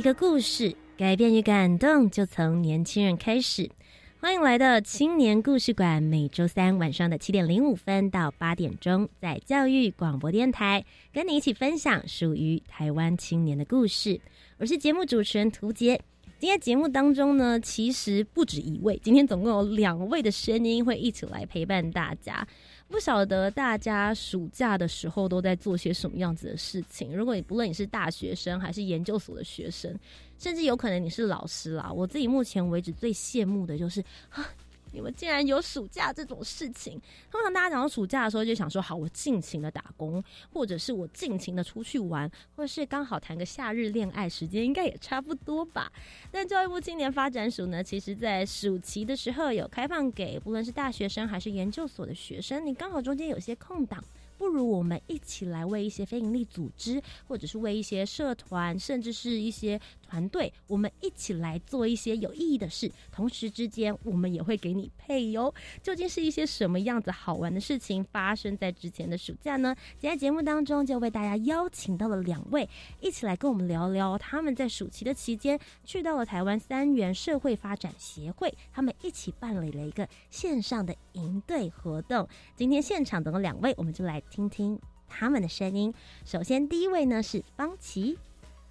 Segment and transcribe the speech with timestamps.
[0.00, 3.70] 一个故事，改变与感动就从年轻人开始。
[4.18, 10.82] 欢迎来到青年故事馆，每周三晚上的七点零五分到八点钟，在教育广播电台，
[11.12, 14.18] 跟你一起分享属于台湾青年的故事。
[14.56, 16.00] 我是节目主持人涂杰。
[16.38, 22.48] 今天节目当中呢，其实不止一位，今天总共有两位的声音会一起来陪伴大家。
[22.90, 27.14] 不晓得大家暑假的时候都在做些什么样子的事情？
[27.14, 29.96] 如果你不论你是大学生还是研究所的学生，
[30.38, 34.44] 甚至有可能你是老师啦，我自己目前为止最羡慕的就是啊。
[34.92, 37.00] 你们竟然有暑假这种事情？
[37.30, 45.90] 通常大家讲到暑假的时候，就想说：好，我尽情的打工，或者是我尽情的出去玩，或是刚好谈个夏日恋爱，时间应该也差不多吧。
[46.30, 54.02] 但教育部青年发展署呢，其实在暑期的时候有开放给不论是大学生还是研究所的学生，你刚好中间有些空档。
[54.38, 59.78] 不如我们一起来为一些非营利组织，或者是为一些社团，甚至是一些
[60.10, 62.90] 团队，我们一起来做一些有意义的事。
[63.12, 65.54] 同时之间，我们也会给你配哟。
[65.82, 69.76] 究竟是一些什么样子好玩的事情发生在之前的暑假呢？
[69.98, 72.68] 今天节目当中就为大家邀请到了两位，
[73.00, 82.26] 一起来跟我们聊聊他们在暑期的期间去到了台湾三元社会发展协会，他们一起办理了一个线上的营队活动。
[82.56, 84.20] 今天现场的两位，我们就来。
[84.30, 85.92] 听听他们的声音。
[86.24, 88.16] 首先，第一位呢是方琦。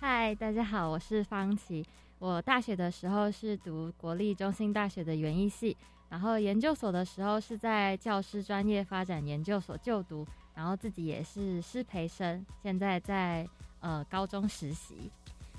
[0.01, 1.85] 嗨，大家好，我是方琦。
[2.19, 5.75] 我大学的时候是读国立中心大学的园艺系，
[6.07, 13.45] 然后研究所的时候是在教师专业发展研究所就读，然后自己也是师培生，现在在
[13.81, 15.11] 呃高中实习。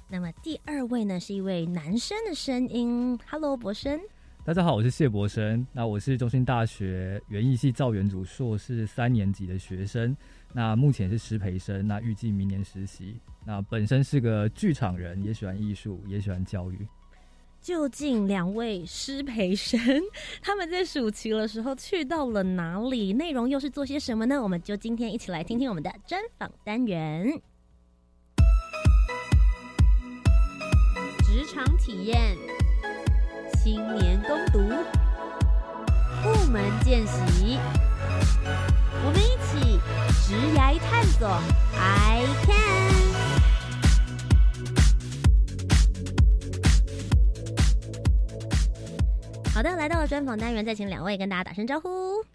[0.09, 3.19] 那么第二位呢是一位男生的声音。
[3.31, 4.01] Hello，博生。
[4.43, 5.67] 大家好，我是谢博生。
[5.71, 10.17] 那我是中心大学园艺系造园组硕士三年级的学生。
[10.53, 13.21] 那目前是师培生，那预计明年实习。
[13.45, 16.87] 那本身是个剧场人，也喜欢艺术，也喜欢教育。
[17.61, 19.79] 究竟两位师培生
[20.41, 23.13] 他们在暑期的时候去到了哪里？
[23.13, 24.43] 内容又是做些什么呢？
[24.43, 27.27] 我们就今天一起来听听我们的专访单元。
[31.25, 32.37] 职场体验。
[33.63, 34.59] 青年攻读，
[36.23, 37.59] 部门见习，
[39.05, 39.79] 我们一起
[40.31, 41.27] 直涯探索。
[41.77, 43.11] I can。
[49.53, 51.89] 好的，来到了专访单元，再请两位跟大家打声招呼。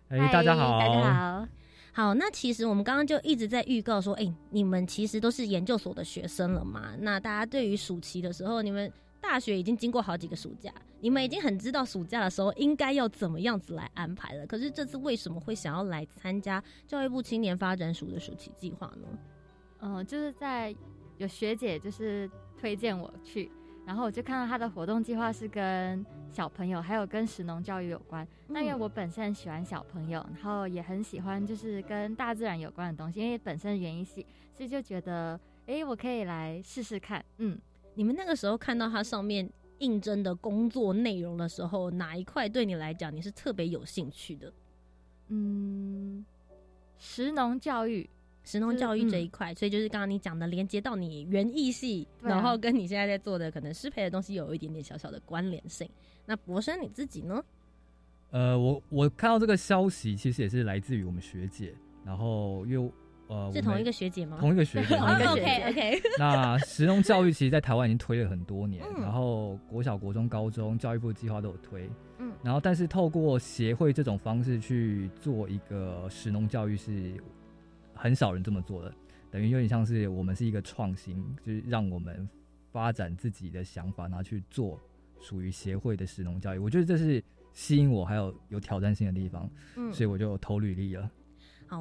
[0.09, 1.47] 哎，大家好，大家好。
[1.93, 6.89] 好，那其实我们刚刚就一直在预告说，哎，你们其实都是研究所的学生了嘛？
[6.99, 8.91] 那大家对于暑期的时候，你们。
[9.35, 14.47] 大学已经经过好几个暑假，你们已经很知道暑假的时候应该要怎么样子来安排了。
[14.47, 19.19] 可是这次为什么会想要来参加教育部青年发展署的暑期计划呢？
[19.79, 20.73] 嗯，就是在
[21.17, 23.51] 有学姐就是推荐我去，
[23.85, 28.25] 然后我就看到她的活动计划是跟小朋友还有跟食农教育有关。
[28.47, 37.59] 那因为我本身喜欢小朋友，然后也很喜欢就是跟大自然有关的东西，因为本身原因系，所以就觉得哎，我可以来试试看，嗯。
[37.95, 44.53] 你们那个时候看到它上面应征的工作内容的时候，哪一块对你来讲你是特别有兴趣的？
[45.29, 46.23] 嗯，
[46.97, 48.07] 食农教育，
[48.43, 55.89] 食农教育这一块，所以就是刚刚你讲的，连接到你园艺系，然后跟你现在在做的可能师培的东西有一点点小小的关联性。
[56.25, 57.43] 那博生你自己呢？
[58.31, 61.73] 呃，我我看到这个消息，其实也是来自于我们学姐，
[62.05, 62.91] 然后又。
[63.27, 64.37] 呃，是同一个学姐吗？
[64.39, 65.67] 同一个学姐， 同一个学姐。
[65.69, 71.89] OK， 那实农教育其实，在台湾已经推了很多年，然后国小、国中、高中教育部计划都有推。
[72.19, 77.13] 嗯，然后但是透过协会这种方式去做一个实农教育，是
[77.93, 78.93] 很少人这么做的。
[79.31, 82.29] 等于有点像是我们是一个创新，就是让我们
[82.71, 84.79] 发展自己的想法，然后去做
[85.19, 86.57] 属于协会的实农教育。
[86.57, 87.21] 我觉得这是
[87.53, 91.09] 吸引我还有有挑战性的地方，嗯，所以我就投履历了。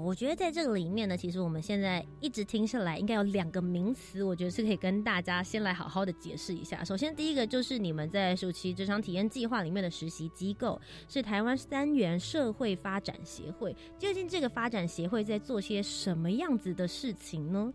[0.01, 6.85] 我觉得在这个里面呢，其实我们现在一直听下来，应该有两个名词，我觉得是可以跟大家先来好好的解释一下。
[6.85, 17.73] 首先，第一个就是你们在暑期职场体验计划里面的实习机构是台湾三元社会发展协会，究竟这个发展协会在做些什么样子的事情呢？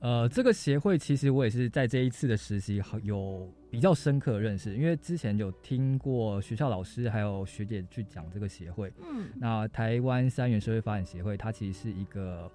[0.00, 8.90] 呃，这个协会其实我也是在这一次的实习有比较深刻的认识，因为之前有听过学校老师还有学姐去讲这个协会。
[9.02, 12.50] 嗯，那台湾三元社会发展协会，它其实是一个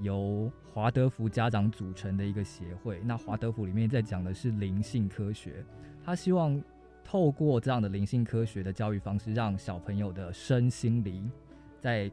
[0.00, 2.98] 由华德福家长组成的一个协会。
[3.04, 5.62] 那华德福里面在讲的是灵性科学，
[6.02, 6.58] 他希望
[7.04, 11.30] 透过这样的灵性科学的教育方式，让小朋友的身心灵
[11.78, 12.10] 在。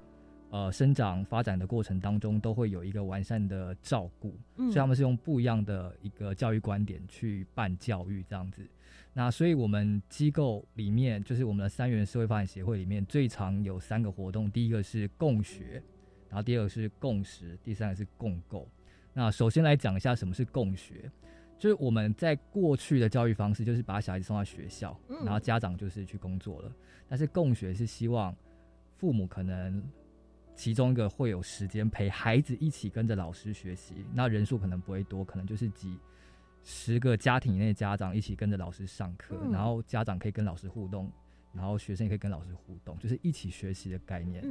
[0.51, 8.62] 呃，生长发展的过程当中，都会有一个完善的照顾，所以他们是用不一样的一个教育观点去办教育这样子。
[9.13, 15.81] 那所以我们机构里面，就是我们的三元社会发展协会里面，最常有三个活动：第一个是共学，
[16.27, 18.68] 然后第二个是共识，第三个是共购。
[19.13, 21.09] 那首先来讲一下什么是共学，
[21.57, 26.69] 就是我们在过去的教育方式，就是把小孩子送到学校，然后家长就是去工作了。
[27.07, 28.36] 但是共学是希望
[28.98, 29.81] 父母可能。
[30.61, 35.97] 其中一个会有时间陪孩子一起跟着老师学习，那人数可能不会多，可能就是几
[36.61, 41.11] 十个家庭以内家长一起跟着老师上课，然后家长可以跟老师互动，
[41.51, 44.45] 然后学生也可以跟老师互动，就是一起学习的概念。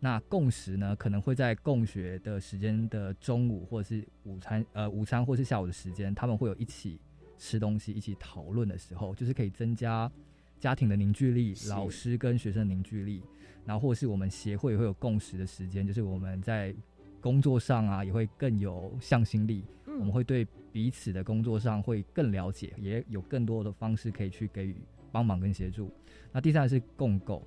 [0.00, 6.98] 那共识呢，可能会在共学的时间的中午或者是午餐，呃，午餐或是下午的时间，他们会有一起
[7.38, 10.10] 吃东西、一起讨论的时候，就是可以增加
[10.58, 13.22] 家庭的凝聚力，老师跟学生凝聚力。
[13.64, 16.74] 然后或是我们协会会有共识的时间，就是我们在
[17.20, 24.76] 工作上啊也会更有向心力，我们会对彼此的工作上会更了解，也有更多的方式可以去给予
[25.12, 25.92] 帮忙跟协助。
[26.32, 27.46] 那第三个是共购，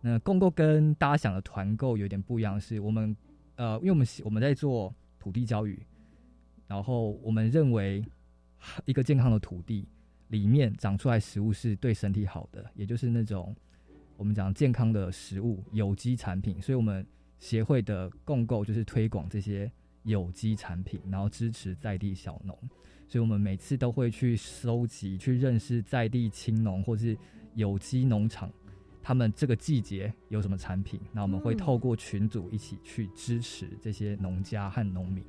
[0.00, 3.16] 那共购跟大家想的团购有点不一样，是我们
[3.56, 5.84] 呃，因为我们我们在做土地教育，
[6.68, 8.04] 然后我们认为
[8.84, 9.88] 一个健康的土地
[10.28, 13.52] 里面长出来食物是对身体好的，也就是那种。
[14.16, 17.06] 我们讲健康的食物、有机产品，所以我们
[17.38, 19.70] 协会的共购就是推广这些
[20.04, 22.58] 有机产品，然后支持在地小农。
[23.08, 27.16] 所以我们每次都会去收集、去认识在地青农或是
[27.54, 28.50] 有机农场，
[29.02, 35.24] 他们这个季节有什么产品，那我们会透过群组一起去支持这些农家和农民。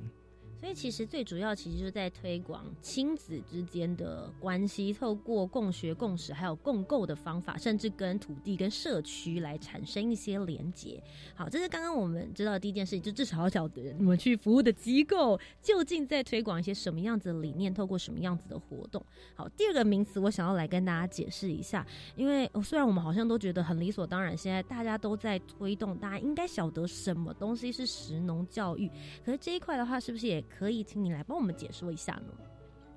[0.60, 11.00] 所以其实最主要其实就是在推广亲子之间的关系，透过共学、共识还有共构的方法，甚至跟土地、跟社区来产生一些连结。
[11.36, 19.00] 好，这是刚刚我们知道的第一件事情，就至少要晓得你们去服务的机构究竟在推广一些什么样子的理念，透过什么样子的活动。
[19.36, 28.90] 好，第二个名词我想要来跟大家解释一下，因为虽然我们好像都觉得很理所当然，现在大家都在推动，大家应该晓得什么东西是实农教育，
[29.24, 30.44] 可是这一块的话，是不是也？
[30.48, 32.32] 可以请你来帮我们解说一下呢？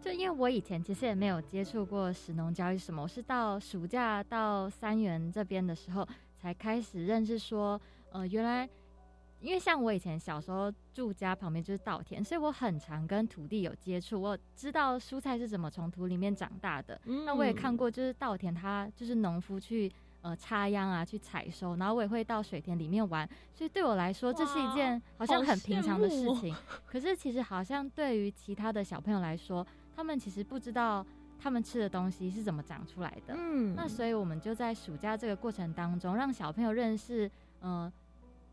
[0.01, 7.79] 就因为我以前其实也没有接触过石农教育什么，我是到暑假到三元这边的时候才开始认识说，
[8.11, 8.67] 呃，原来
[9.41, 16.99] 因为像我以前小时候住家旁边就是稻田，所以我很常跟土地有接触，我知道蔬菜是怎么从土里面长大的。
[17.05, 19.91] 那我也看过，就是稻田它就是农夫去。
[20.21, 26.55] 呃，插秧啊，去采收，然后我也会到水田里面玩，所以对我来说，这是一件好像很平常的事情。
[26.85, 29.65] 可是其实好像对于其他的小朋友来说，
[29.95, 31.03] 他们其实不知道
[31.39, 33.33] 他们吃的东西是怎么长出来的。
[33.35, 37.27] 嗯，那所以我们就在暑假这个过程当中，让小朋友认识，
[37.63, 37.91] 嗯，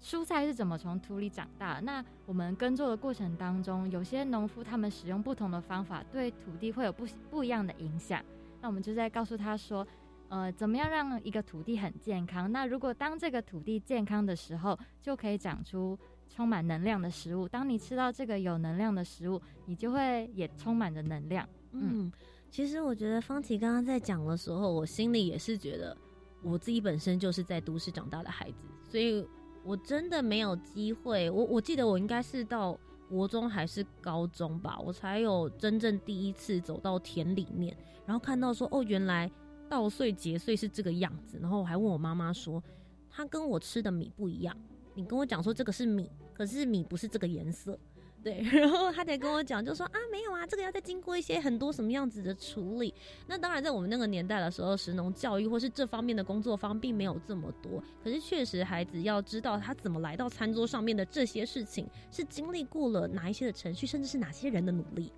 [0.03, 1.81] 蔬菜是怎么从土里长大。
[1.81, 8.25] 那我们耕作的过程当中，有些农夫他们使用不同的方法，对土地会有不不一样的影响。
[8.63, 9.87] 那我们就在告诉他说。
[10.29, 12.53] 呃，怎么样让一个土地很健康？
[12.53, 17.49] 那如果当这个土地健康的时候，就可以长出充满能量的食物。
[17.49, 21.49] 当你吃到这个有能量的食物，你就会也充满着能量。
[21.73, 22.13] 嗯，
[22.51, 25.97] 其实我觉得方琦刚刚在讲的时候，我心里也是觉得，
[26.43, 29.27] 我自己本身就是在都市长大的孩子，所以
[29.65, 31.31] 我真的没有机会。
[31.31, 39.31] 我我记得我应该是到国中还是高中吧，我才有真正第一次走到田里面，然后看到说，哦，原来。
[39.69, 42.63] 稻穗结穗是这个样子，然后我还问我妈妈说，
[43.11, 44.57] 她跟我吃的米不一样。
[44.95, 47.79] 你跟我讲说这个是米，可是米不是这个颜色，
[48.25, 48.41] 对。
[48.43, 52.93] 然后他得跟我讲，就说啊没有啊，这个要再经过一些很多什么样子的处理。
[53.29, 57.81] 那当然，在我们那个年代的时候，食农教育或是这方面的工作方并没有这么多。
[58.03, 65.13] 可是确实，孩子要知道他怎么来到餐桌上面的这些事情，是经历过了哪一些的程序，甚至是哪些人的努力。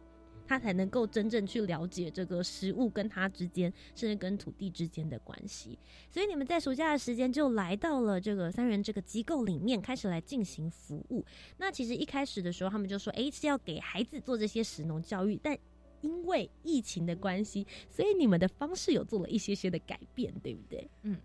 [0.50, 5.78] 他才能够真正去了解这个食物跟他之间，甚至跟土地之间的关系。
[6.10, 11.24] 所以你们在暑假的时间就来到了这个三元这个机构里面，开始来进行服务。
[11.56, 15.56] 那其实一开始的时候，他们就说，哎，是要给孩子做这些食农教育，但
[16.00, 20.90] 因为疫情的关系，所以你们的方式有做了一些些的改变，对不对？
[21.04, 21.16] 嗯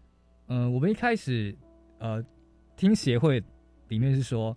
[0.49, 1.57] 嗯，我们一开始
[1.97, 2.23] 呃
[2.77, 3.43] 听协会
[3.87, 4.55] 里面是说，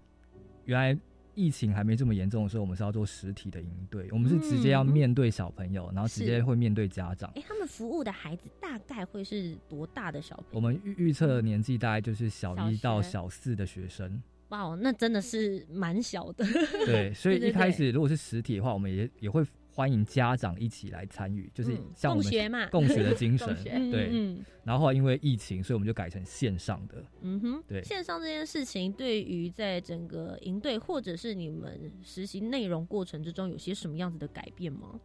[0.66, 1.00] 原来
[1.38, 7.30] 疫情还没这么严重的时候，我们是要做实体的营队，我们是直接要面对小朋友，然后直接会面对家长。
[7.36, 10.56] 哎，他们服务的孩子大概会是多大的小朋友？
[10.56, 14.20] 我们预预测年纪大概就是小一到小四的学生。
[14.48, 16.44] 哇，那真的是蛮小的。
[16.84, 19.44] 对，所以 一开始如果是实体的话，我们也也会。
[19.78, 23.56] 欢迎家长一起来参与，就是像我们共学的精神，
[23.92, 24.36] 对。
[24.64, 27.04] 然后因为疫情，所以我们就改成线上的。
[27.20, 27.80] 嗯哼，对。
[27.84, 34.98] 线上这件事情，对于在整个营队或者是你们实习内容过程之中，有些什么样子的改变吗？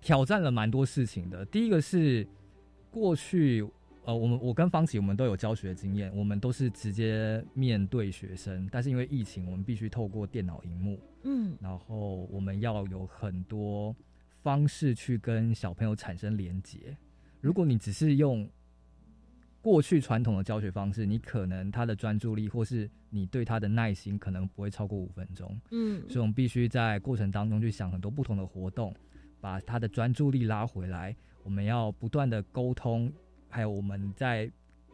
[0.00, 1.44] 挑战了蛮多事情的。
[1.44, 2.26] 第一个是
[2.90, 3.64] 过去。
[4.06, 13.94] 呃，我们我跟方琦，我们都有教学经验，我们都是直接面对学生，但是因为疫情，我们必须透过电脑荧幕，嗯，然后我们要有很多
[14.42, 16.96] 方式去跟小朋友产生连接。
[17.40, 18.48] 如果你只是用
[19.62, 28.94] 过去传统的教学方式，你可能他的专注力或是你对他的耐心可能不会超过五分钟，嗯，所以我们必须在过程当中去想很多不同的活动，
[29.40, 31.16] 把他的专注力拉回来。
[31.42, 33.12] 我们要不断的沟通。
[33.52, 34.48] 还有我们在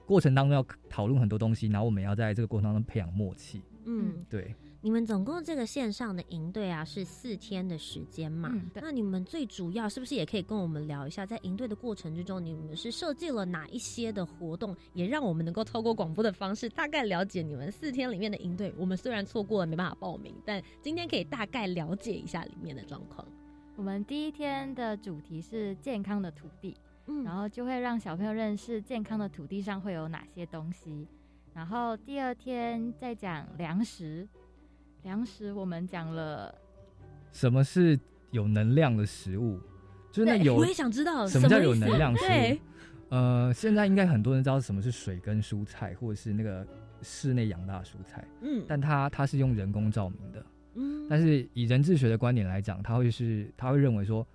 [0.06, 3.60] 过程当中要讨论很多东西，然后我们要在这个过程当中培养默契。
[3.84, 4.54] 嗯，对。
[4.86, 8.54] 你们总共这个线上的营队啊是四天的时间嘛？
[8.72, 18.72] 那你们最主要是不是也可以跟我们聊一下，在营队的过程之中，你们是设计了哪一些的活动，也让我们能够透过广播的方式大概了解你们四天里面的营队。
[18.78, 23.26] 我们虽然错过了没办法报名，但今天可以大概了解一下里面的状况。
[23.74, 26.76] 我们第一天的主题是健康的土地。
[27.08, 31.08] 嗯然后就会让小朋友认识健康的土地上会有哪些东西。
[31.52, 34.28] 然后第二天再讲粮食，
[35.06, 36.52] 粮食我们讲了
[37.30, 37.96] 什么是
[38.32, 39.56] 有能量的食物，
[40.10, 42.58] 就是那有我也想知道什么叫有能量食物。
[43.10, 46.66] 呃，现在应该很多人知道什么是水跟蔬菜，或者是那个
[47.02, 48.26] 室内养大蔬菜。
[48.40, 50.44] 嗯，但它它是用人工照明的。
[50.74, 54.26] 嗯，但是以人质学的观点来讲，他会是他会认为说。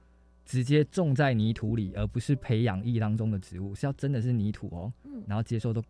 [0.43, 4.91] 直接种在泥土里，而不是培养液当中的植物，是要真的是泥土哦，
[5.27, 5.81] 然后接受到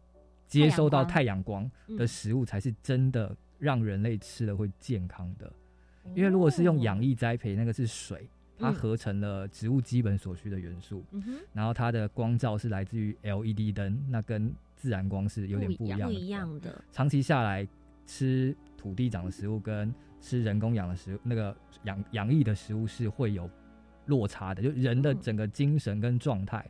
[0.45, 5.49] 接收到太阳光的食物，才是真的让人类吃了会健康的。
[6.15, 8.27] 因为如果是用养液栽培，那个是水，
[8.57, 11.05] 它合成了植物基本所需的元素，
[11.53, 16.83] 然后它的光照是来自于 LED 灯，那跟自然光是有点不一样不一样的。
[16.91, 17.65] 长期下来
[18.05, 23.49] 吃土地长的食物跟吃人工养的食物，那个养养液的食物是会有。
[24.07, 26.67] 落差的，就人的整个精神跟状态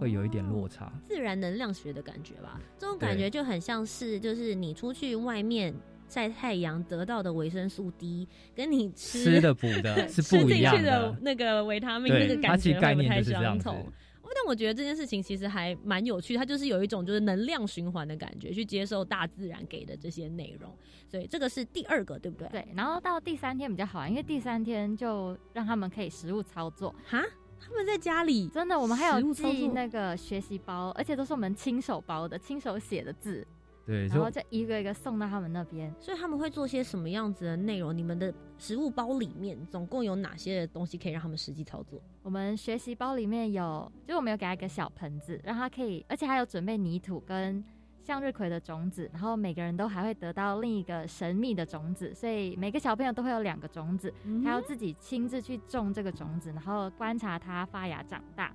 [0.00, 0.92] 会有一点落差。
[1.08, 5.72] 自然能量学的感觉吧，这种感觉就很像是，就是你出去外面
[6.12, 11.16] 晒太阳得到的维生素 D，跟你吃的补的 是不一样的。
[11.22, 13.90] 那个维他命那个感觉不太相同。
[14.34, 20.74] 但我觉得这件事情其实还蛮有趣，它就是有一种就是能量循环的感觉，去接受大自然给的这些内容。
[21.06, 22.48] 所以这个是第二个，对不对？
[22.48, 22.68] 对。
[22.74, 26.94] 然后到第三天比较好，因为第三天就让他们可以实物操作。
[27.04, 27.22] 哈？
[27.60, 28.80] 他们在家里真的？
[28.80, 33.46] 我们还有寄那个学习包，而且都是我们亲手包的，亲手写的字。
[33.84, 35.92] 对，然后再一个一个送到他们那边。
[35.98, 37.96] 所以他们会做些什么样子的内容？
[37.96, 42.00] 你们的食物包里面总共有哪些东西可以让他们实际操作？
[42.22, 47.64] 我们学习包里面有，就我们有给他一个小盆子，让他可以，而且还有准备泥土跟
[48.00, 54.12] 向日葵的种子，然后每个人都还会得到另一个神秘的种子，所以每个小朋友都会有两个种子，
[54.44, 58.54] 他要自己亲自去种这个种子，然后观察它发芽长大。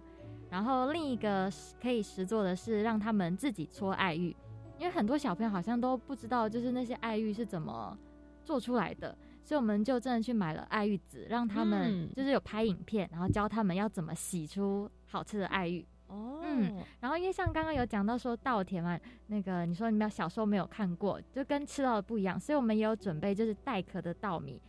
[0.49, 4.33] 然后另一个可以实做的是让他们自己搓爱玉。
[4.79, 7.97] 因为很多小朋友好像都不知道，就是那些爱玉是怎么
[8.43, 15.85] 做出来的，所以我们就真的去买了爱玉籽，让他们就是有拍影片，然后教他们要怎么洗出好吃的爱玉。
[16.07, 24.61] 哦，嗯，然后因为像刚刚有讲到说稻田嘛，那个你说你们小时候没有看过，就跟吃到的不一样，所以我们也有准备就是带壳的稻米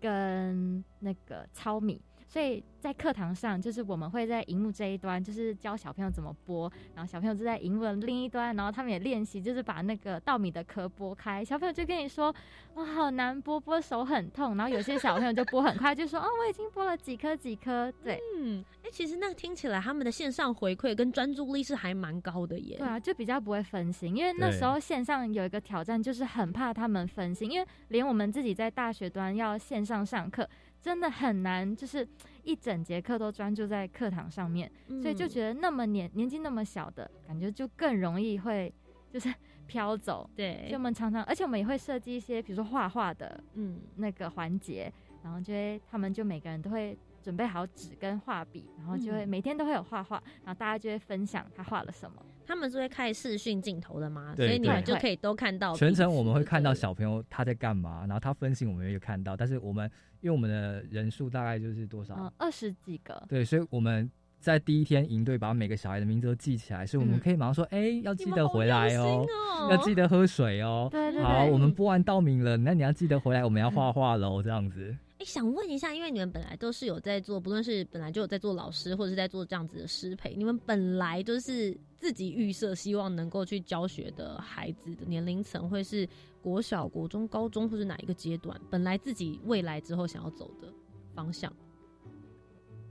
[0.00, 2.00] 跟那个糙米。
[2.28, 11.42] 所以在课堂上，就是我们会在荧幕这一端，就是教小朋友怎么剥，然后小朋友就在荧幕的另一端，然后他们也练习，就是把那个稻米的壳剥开。
[11.42, 12.32] 小朋友就跟你说
[12.76, 22.76] ：“哇，好难剥，剥手很痛。”然后有些小朋友就剥很快，就说：“哦，我已经剥了几颗几颗。”对，嗯，哎，其实那听起来他们的线上回馈跟专注力是还蛮高的耶。
[22.76, 30.46] 对啊，就比较不会分心，因为那时候线上有一个挑战，就是很怕他们分心，因为连我们自己在大学端要线上上课。
[30.80, 32.06] 真的很难，就是
[32.42, 34.70] 一整节课都专注在课堂上面，
[35.02, 38.72] 所以就觉得那么年年纪那么小的感觉就更容易会
[39.10, 39.32] 就是
[39.66, 40.28] 飘走。
[40.34, 44.92] 对，所以我们常常，而且我们也会设计一些，比如说画画的，嗯，那个环节，
[45.22, 46.98] 然后就会他们就每个人都会。
[47.20, 52.24] 准备好纸跟画笔，然后就会每天都会有画画，然后大家就会分享他画了什么。
[52.48, 54.34] 他们是会开视讯镜头的吗？
[54.34, 56.10] 所以你们就可以都看到全程。
[56.10, 59.36] 我们会看到小朋友他在干嘛，然后他分心我们也看到。
[59.36, 59.88] 但是我们
[60.22, 62.32] 因为我们的人数大概就是多少？
[62.38, 63.22] 二十几个。
[63.28, 69.26] 对，所以我们在第一天营队把每个小孩的名字都记起来，所以我们可以马上说：“哎，要记得回来哦，
[69.70, 71.22] 要记得喝水哦。”对对。
[71.22, 74.96] 好，我们播完道名了，那你要记得回来，我们要画画喽，这样子。
[75.18, 86.08] 哎，想问一下，因为你们本来都是有在做，不论是本来就有在做老师，或者是在做这样子的师培，你们本来就是自己预设，希望能够去教学的孩子的年龄层会是
[86.40, 88.56] 国小、国中、高中，或是哪一个阶段？
[88.70, 90.72] 本来自己未来之后想要走的
[91.14, 91.52] 方向。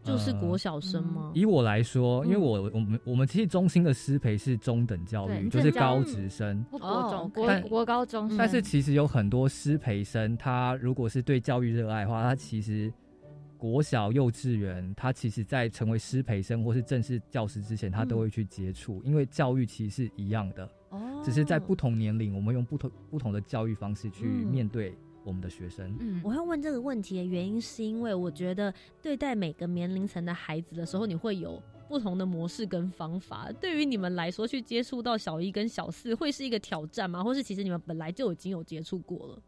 [0.08, 1.32] 就是国小生吗？
[1.36, 8.34] 以我来说，因为我我们我们其实中心的师培是中等教育，就是高职生，国中、国国高中。
[8.38, 12.92] 但是其实有很多师培生，他如果是对教育热爱的话，他其实
[13.58, 24.98] 国小、幼稚园，他其实在成为师培生或是正式教师之前，他都会去接触，因为教育其实是一样的，哦，只是在不同年龄，我们用不同不同的教育方式去面对。
[25.28, 33.52] 我们的学生，嗯，我会问这个问题的原因，是因为我觉得对待每个年龄层的孩子的时候，你会有不同的模式跟方法。
[33.60, 37.22] 对于你们来说，去接触到小一跟小四，会是一个挑战吗？
[37.22, 39.42] 或是其实你们本来就已经有接触过了？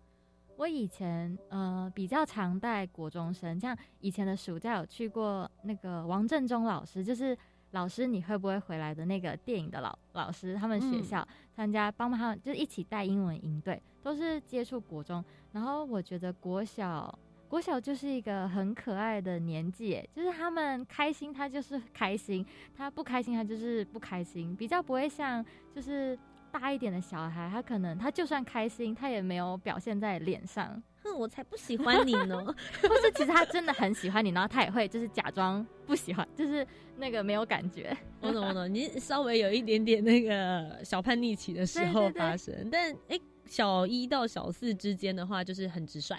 [0.58, 7.38] 我以前呃比较常带国中生，像以前的暑假有去过那个王振中老师，就是
[7.72, 15.24] 老师你会不会回来的那个电影的老老师，他们学校参加帮忙他们，就一起带英文营队，都是接触国中。
[15.52, 22.46] 然后我觉得国小国小就是一个很可爱的年纪，就是他们开心，他就是开心；
[22.78, 24.56] 他不开心，他就是不开心。
[24.56, 26.16] 比较不会像就是
[26.52, 30.80] 大一点的小孩，他可能他就算开心，他也没有表现在脸上。
[31.04, 32.38] 哼，我才不喜欢你呢！
[32.84, 36.66] 或是其实他真的很喜欢你，然后他也会就是假装不喜欢，就是
[36.98, 37.98] 那个没有感觉。
[38.22, 43.20] 我懂我懂，你稍微有一点点那个小叛逆期的时候发生，但哎。
[43.50, 46.16] 小一到小四之间的话，就是很直率，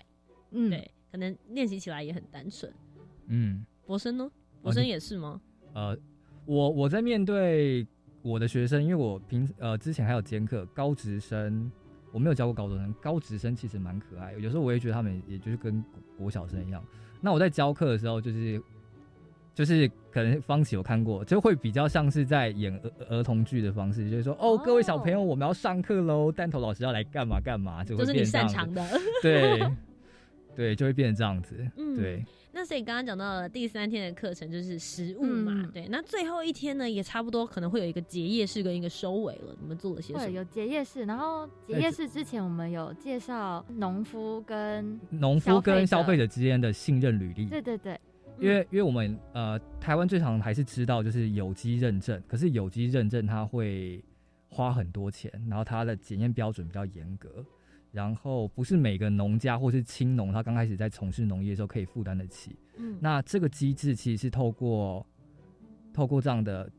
[0.51, 2.71] 嗯，对，可能练习起来也很单纯，
[3.29, 3.65] 嗯。
[3.87, 4.31] 博生呢？
[4.61, 5.41] 博生也是吗？
[5.73, 5.97] 呃，
[6.45, 7.87] 我我在面对
[8.23, 11.71] 我的学生，因为我平呃之前还有兼课高职生，
[12.13, 15.83] 我没有教过高中生，高职生其实蛮可爱，有时候我也觉得他们也就是跟
[16.19, 16.85] 国小生一样。
[17.21, 18.61] 那我在教课的时候，就是。
[19.55, 28.87] 就是可能方琦有看过，就会比较像是在演儿儿童剧的方式，就是说哦，各位小朋友，我们要上课喽，弹头老师要来干嘛干嘛，就会变擅长的，
[29.23, 29.61] 对
[30.57, 31.57] 对，就会变成这样子。
[31.77, 32.25] 嗯，对。
[32.53, 35.87] 那所以刚刚讲到了第三天的课程就是食物嘛，对。
[35.89, 39.57] 那最后一天呢，也差不多可能会有一个结业式跟一个收尾了。
[39.61, 40.31] 你们做了些什么？
[40.31, 47.47] 有结业式，然后结业式之前我们有介绍农夫跟农夫跟消费者之间的信任履历。
[47.47, 47.99] 对对对。
[48.41, 54.03] 因为，因为我们呃，台湾最常还是知道就是有机认证，可是有机认证它会
[54.49, 57.45] 花很多钱，然后它的检验标准比较严格，
[57.93, 62.57] 然后不是每个农家或是青农他刚开始在从事农业的时候可以负担得起。
[62.79, 65.07] 嗯，那这个机制其实是透过
[65.93, 66.73] 透过这样的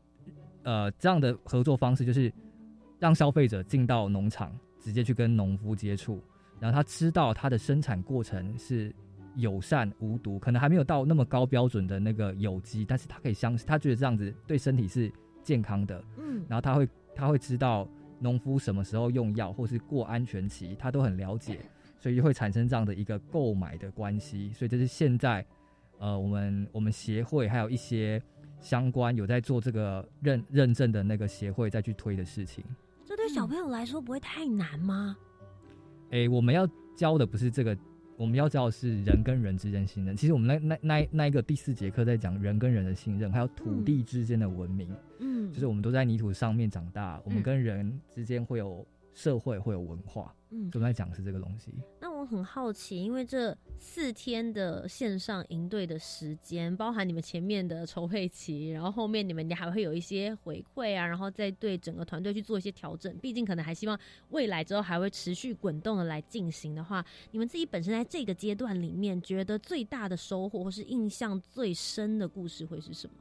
[0.64, 2.32] 呃这样的合作方式，就是
[2.98, 6.20] 让消费者进到农场，直接去跟农夫接触，
[6.58, 8.92] 然后他知道他的生产过程是。
[9.36, 15.10] 友善无毒，可能还没有到那么高标准的那个有机，但是他可以相信，他觉得这样子对身体是
[15.42, 16.04] 健康的。
[16.18, 21.60] 嗯，然后他会他会知道农夫什么时候用药，或是过安全期，他都很了解，
[21.98, 24.52] 所以会产生这样的一个购买的关系。
[24.52, 25.44] 所以这是现在
[25.98, 28.22] 呃，我们我们协会还有一些
[28.60, 32.64] 相关有在做这个认认证的那个协会再去推的事情。
[33.04, 35.16] 这对小朋友来说不会太难吗？
[36.10, 37.76] 哎，我们要教的不是这个。
[38.22, 40.16] 我们要教的是人跟人之间信任。
[40.16, 44.88] 其实我们那那那那一个第四节课在讲人跟人的信任，还有土地之间的文明。
[45.18, 50.32] 嗯，就是我们都在泥土上面长大，我们跟人之间会有社会，会有文化。
[50.50, 51.74] 嗯，都在讲是这个东西。
[52.00, 63.12] 那我很好奇，因为这四天的线上营队的时间，包含你们前面的筹备期，然后后面你们你还会有一些回馈啊，然后再对整个团队去做一些调整。
[63.18, 73.14] 毕竟可能还希望未来之后还会持续滚动的来进行的话，你们自己本身在这个阶段里面，觉得最大的收获或是印象最深的故事会是什么？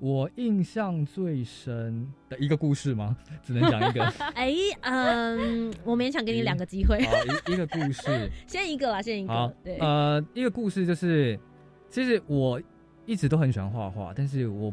[0.00, 3.14] 我印象最深的一个故事吗？
[3.44, 4.02] 只能讲一个。
[4.34, 7.02] 哎，嗯，我勉强给你两个机会。
[7.04, 9.32] 好，一一个故事， 先一个吧，先一个。
[9.32, 11.38] 好，对，呃，一个故事就是，
[11.90, 12.60] 其实我
[13.04, 14.72] 一直都很喜欢画画，但是我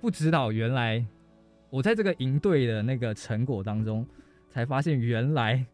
[0.00, 1.04] 不知道原来
[1.68, 4.06] 我在这个营队的那个成果当中，
[4.48, 5.66] 才发现原来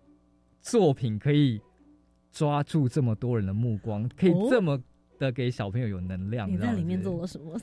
[0.61, 1.61] 作品可以
[2.33, 4.83] 抓住这么多人的目光，可以这么。
[5.19, 6.49] 的给小朋友有能量。
[6.49, 7.61] 你在里面做了什么？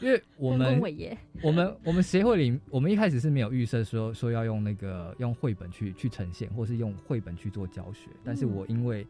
[0.00, 0.80] 因为我们
[1.42, 8.10] 我们我们协会里，我们一开始是没有预设说说要用那个用绘本去去呈现，或是用绘本去做教学。
[8.24, 9.06] 但是我因为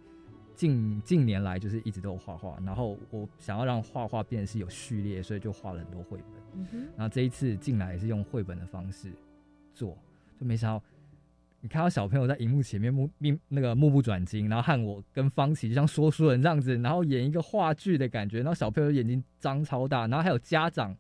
[0.55, 6.67] 近近年来就是一直都有画画，然后我想要让画画变得是有序列，所以就画了很多绘本。
[6.97, 9.13] 然后这一次进来也是用绘本的方式
[9.75, 9.97] 做，
[10.41, 10.85] 就没想到。
[11.61, 20.97] 你看到小朋友在荧幕前面目目那个目不转睛，然后和我跟方琦就像说书人这样子，然后演一个话剧的感觉，然后小朋友眼睛张超大，然后还有家长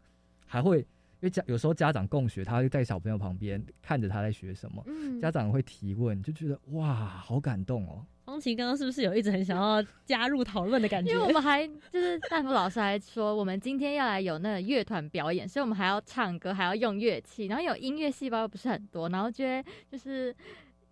[0.47, 0.85] 还会，
[1.21, 4.85] 因为家有时候家长共学，他会在小朋友旁边看着他在学什么，
[5.21, 8.05] 家长会提问，就觉得哇，好感动哦。
[8.25, 11.13] 方琦刚刚是不是有一直很想要加入讨论的感觉？
[11.13, 20.33] 因为我们还就是大夫老师还说，我们今天要来有那个乐团表演，所以我们还要唱歌，还要用乐器，然后有音乐细胞又不是很多，然后觉得就是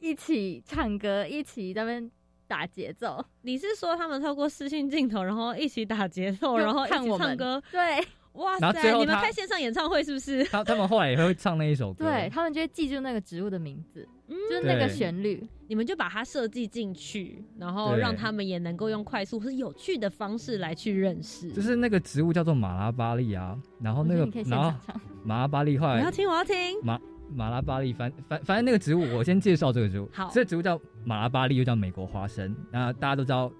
[0.00, 2.10] 一起唱歌，一起在那边
[2.48, 3.22] 打节奏。
[3.42, 7.62] 你是说他们透过视讯镜头，然后一起打节奏，然后看我们唱歌？
[7.70, 8.02] 对。
[8.36, 8.98] 哇塞！
[8.98, 10.44] 你们开线上演唱会是不是？
[10.44, 21.50] 他他们后来也会唱那一首歌，对他们就会记住那个植物的名字，就是那个旋律，你们就把它设计进去，然后让他们也能够用快速或是有趣的方式来去认识。
[21.52, 24.72] 就是那个植物叫做马拉巴利啊，然后那个然后
[25.24, 27.00] 马拉巴利后来我要听我要听马
[27.34, 32.54] 马拉巴利反反反正那个植物我先介绍这个植物，好，这植物叫马拉巴利，又叫美国花生。
[32.70, 33.50] 那大家都知道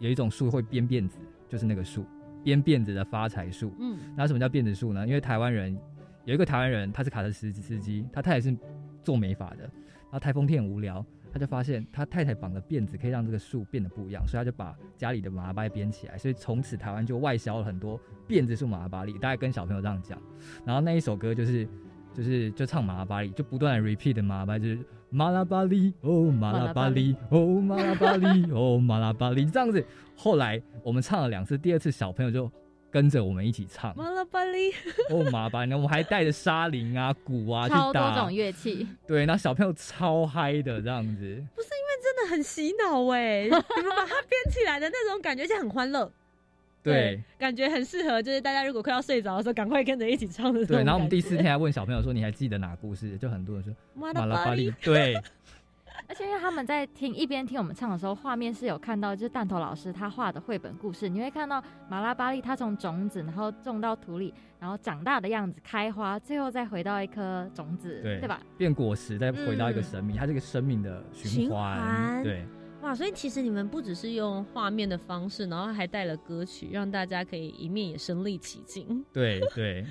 [0.00, 1.18] 有一种树会编辫子，
[1.48, 2.04] 就是那个树。
[2.44, 5.06] 编辫子的发财树，嗯，那什么叫辫子树呢？
[5.06, 5.76] 因为台湾人
[6.24, 8.56] 有一个台湾人，他是卡车司司机，他太太是
[9.02, 20.20] 做美发的，然后台风天很无聊，他就发现他太太绑的辫子可以让这个树变得不一样，所以他就把家里的马拉巴编起来，所以从此台湾就外销了很多辫子树马拉巴利，大概跟小朋友这样讲，
[20.64, 21.68] 然后那一首歌就是
[22.12, 24.78] 就是就唱马拉巴利，就不断的 repeat 马拉巴就是。
[25.14, 29.84] 马拉巴利哦，马拉巴利哦，马拉巴利哦，马拉巴利这样子。
[30.16, 32.50] 后来我们唱了两次，第二次小朋友就
[32.90, 34.70] 跟着我们一起唱马拉巴利
[35.10, 35.74] 哦，马拉巴利。
[35.74, 38.88] 我们还带着沙林啊、鼓啊去打，多种乐器。
[39.06, 41.44] 对，那小朋友超嗨的这样子。
[41.54, 43.60] 不是因为真的很洗脑哎，你们
[43.94, 46.10] 把它编起来的那种感觉就很欢乐。
[46.82, 50.64] 对，感觉很适合，就是大家如果快要睡着的时候，赶快跟着一起唱的。
[50.66, 55.14] 对，然后我们第四天还问小朋友说：“你还记得哪故事？”就很多人说：“马拉巴利。” 对。
[56.08, 68.40] 而且因为他们在听一边听我们唱的时候，画面是有看到，就是弹头老师他画的绘本故事，你会看到马拉巴利他从种子，然后种到土里，然后长大的样子，开花，最后再回到一颗种子，对对吧？
[68.58, 72.44] 变果实，再回到一个生命，它这个生命的循环，对。
[72.82, 79.04] 哇，所以其实你们不只是用画面的方式，然后还带了歌曲，让大家可以一面也身临其境。
[79.12, 79.86] 对对。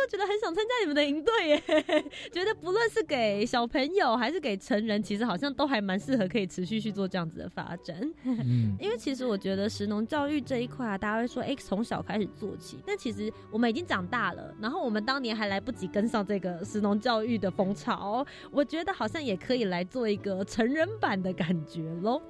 [0.00, 1.62] 就觉得很想参加你们的营队耶，
[2.32, 7.96] 觉得不论是给小朋友还是给成人，其实好像都还蛮适合可以持续去做这样子的发展。
[8.24, 22.22] 嗯，因为其实我觉得食农教育这一块啊，大家会说哎从小开始做起，但其实我们已经长大了，然后我们当年还来不及跟上这个食农教育的风潮，我觉得好像也可以来做一个成人版的感觉喽。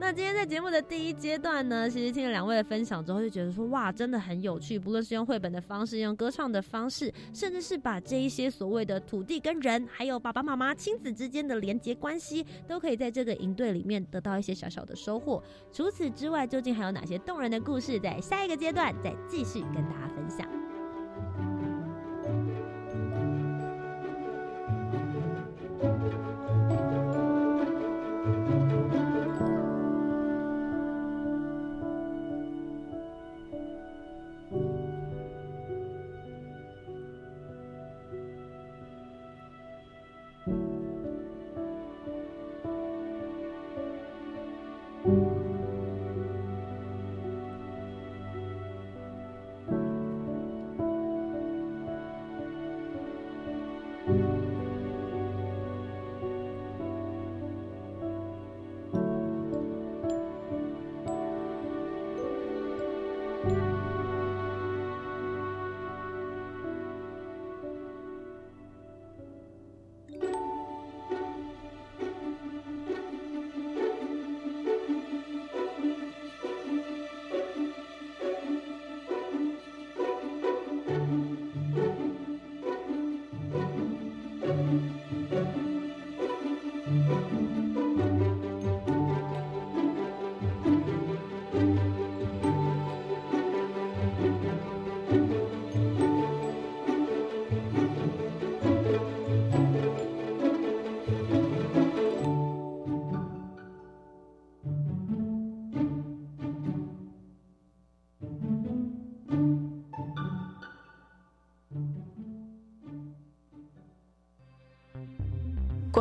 [0.00, 6.62] 那今天在节目的第一阶段呢，其实听了两位的分享之后，就觉得说哇，真的很有趣，不论是用绘本的方式，用歌唱的。
[6.62, 15.42] 方式，甚至是把这一些所谓的土地跟人还有爸爸妈妈亲子之间的连接关系都可以在这个营队里面得到一些小小的收获。
[15.72, 20.62] 除此之外究竟还有哪些动人的故事在下一个阶段再继续跟大家分享。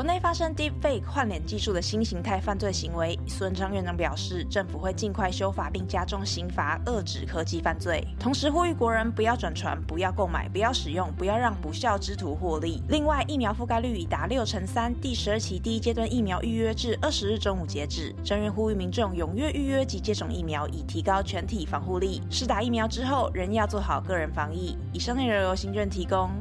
[0.02, 8.04] 国内发生 Deepfake 换脸技术的新形态犯罪行为，孙昌院长表示，政府会尽快修法并加重刑罚，遏止科技犯罪。
[8.20, 12.82] 同时呼吁国人不要转传、不要购买、不要使用、不要让不孝之徒获利。
[12.90, 18.12] 另外，疫苗覆盖率已达六成三，第十二期第一阶段疫苗预约至二十日中午截止。
[18.24, 22.24] 张院呼吁民众踊跃预约及接种疫苗，以提高全体防护力。
[22.28, 24.76] 施打疫苗之后，仍要做好个人防疫。
[24.94, 26.32] 以上内容由行政提供。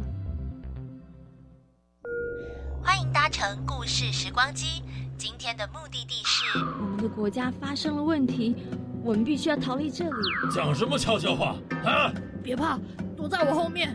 [4.31, 4.81] 时光机。
[5.19, 8.55] 今天的目的地是我们的国家发生了问题，
[9.03, 10.11] 我们必须要逃离这里。
[10.55, 12.13] 讲什么悄悄话啊！
[12.41, 12.79] 别怕，
[13.17, 13.93] 躲在我后面。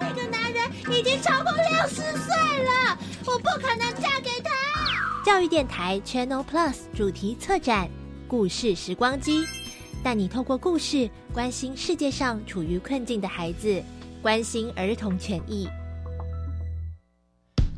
[0.00, 4.50] 那个男人已经超过六十岁了，我不可能嫁给他。
[5.24, 7.86] 教育电台 Channel Plus 主题策展
[8.26, 9.42] 《故事时光机》，
[10.02, 13.80] 带你透过故事关心世界上处于困境的孩子，
[14.20, 15.68] 关心儿童权益。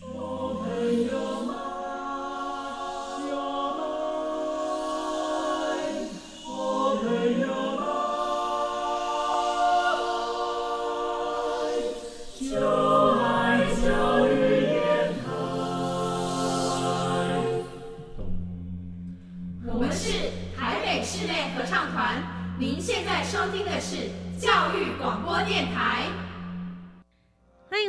[0.00, 1.44] 我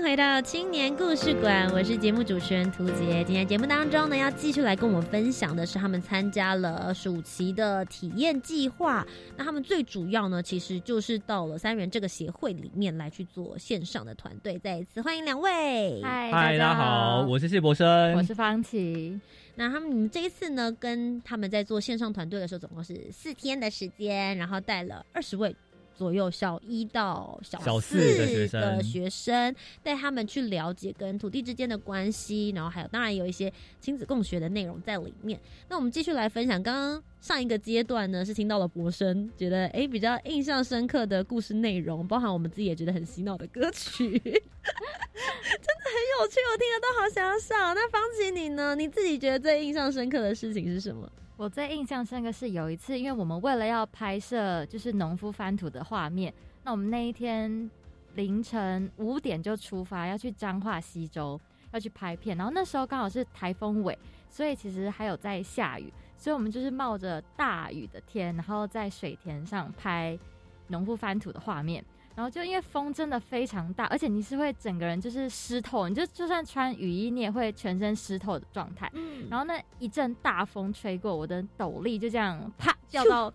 [0.10, 3.24] 回到青年故事馆，我是节目主持人涂杰。
[3.24, 9.06] 今天节目当中呢，要继续来跟我们分享的是他们参加了暑期的体验计划。
[9.38, 14.58] 那他们最主要呢，其实就是到了三元这个协会里面来去做线上的团队。
[14.58, 19.22] 再一次欢迎两位，嗨，嗨，大家好，我是谢博生，我是方琪。
[19.58, 25.56] 那他们你们这一次呢，跟他们在做线上团队的时候，总共是四天的时间，然后带了二十位。
[26.00, 35.38] 左右小一到小四的学生，带他们去了解跟土地之间的关系，然后还有当然有一些亲子共学的内容在里面。
[35.68, 47.74] 那我们继续来分享，刚刚上一个阶段呢是听到了博生觉得哎比较印象深刻的故事内容，包含我们自己也觉得很洗脑的歌曲， 真的很有趣，我听了都好想要笑。
[47.74, 48.74] 那方琦你呢？
[48.74, 51.12] 你自己觉得最印象深刻的事情是什么？
[51.40, 56.34] 我最印象深刻是有一次，因为我们为了要拍摄就是农夫翻土的画面，
[56.66, 57.72] 那我们那一天
[58.16, 61.40] 凌晨五点就出发，要去彰化西州
[61.72, 63.98] 要去拍片，然后那时候刚好是台风尾，
[64.30, 70.20] 所以其实还有在下雨，所以我们就是冒着大雨的天，然后在水田上拍
[70.68, 71.82] 农夫翻土的画面。
[72.20, 78.92] 然后就因为风真的非常大，而且你是会整个人就是湿透，你就就算穿雨衣，你也会全身湿透的状态。
[78.94, 83.34] 嗯然后那一阵大风吹过，我的斗笠就这样啪掉到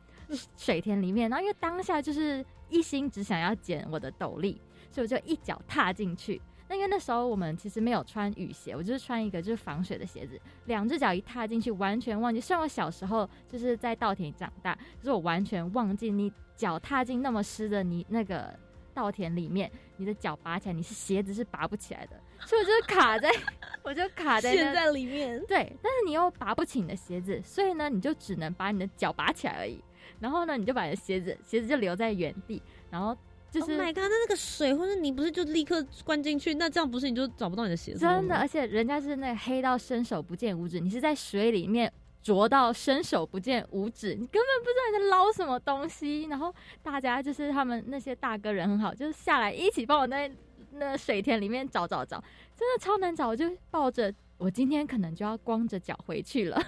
[0.54, 1.30] 水田里面。
[1.30, 6.38] 然后因为当下就是一心只想要捡我的斗笠，所以我就一脚踏进去。
[6.68, 12.38] 那因为那时候我们其实没有穿雨鞋，我就是穿一个就是防水的鞋子，两只脚一踏进去，完全忘记。
[12.38, 18.54] 虽然我小时候就是在稻田里长大，可是我完全忘记你脚踏进那么湿的泥那个。
[18.94, 23.28] 稻田里面，你的脚拔起来，你是鞋子是拔不起来的，所以我就卡在，
[23.82, 25.38] 我就卡在陷在里面。
[25.46, 29.82] 对，但是你又拔不起你的鞋子，所以呢，你就只能把你的脚拔起来而已。
[30.20, 32.62] 然后呢，你就把你的鞋子，鞋子就留在原地。
[32.90, 33.16] 然后
[33.50, 36.54] 就是，My God，那那个水或者你不是就立刻灌进去？
[36.54, 37.98] 那这样不是你就找不到你的鞋子？
[37.98, 41.92] 真的，而且人家是那黑到伸手不见五指，你是在水里面。
[42.24, 46.24] 浊到伸手不见五指，你根本不知道你在捞什么东西。
[46.24, 50.32] 然后大家就是他们那些大哥人很好，就是下来一起帮我在
[50.72, 52.16] 那水田里面找找找，
[52.56, 53.28] 真的超难找。
[53.28, 56.58] 我就抱着我今天可能就要光着脚回去了。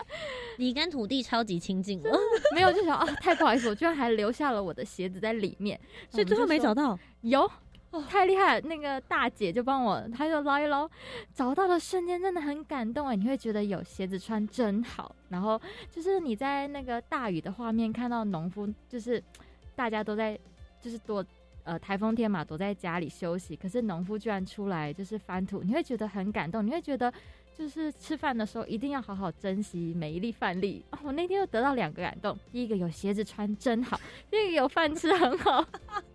[0.58, 2.10] 你跟土地超级亲近了，
[2.54, 6.98] 没有就想啊，太不好意思，我居然还留下了我的鞋子在里面，所以最后没找到。
[7.22, 7.50] 有哦，
[8.08, 8.68] 太厉害了！
[8.68, 10.88] 那个大姐就帮我，她就捞一捞，
[11.34, 15.14] 找到的瞬间真的很感动哎，你会觉得有鞋子穿真好。
[15.30, 19.22] 然后就是你在那个大雨的画面看到农夫， 就是
[19.74, 20.38] 大家都在，
[20.80, 21.24] 就是躲
[21.64, 27.12] 呃台风天嘛，躲在家里休息，可是农夫居然出来就是翻土，你会觉得很感动，你会觉得
[27.56, 30.84] 就是吃饭的时候一定要好好珍惜每一粒饭粒。
[31.02, 33.98] 我那天又得到两个感动，第一个有鞋子穿真好，
[34.30, 35.64] 第二个有饭吃很好。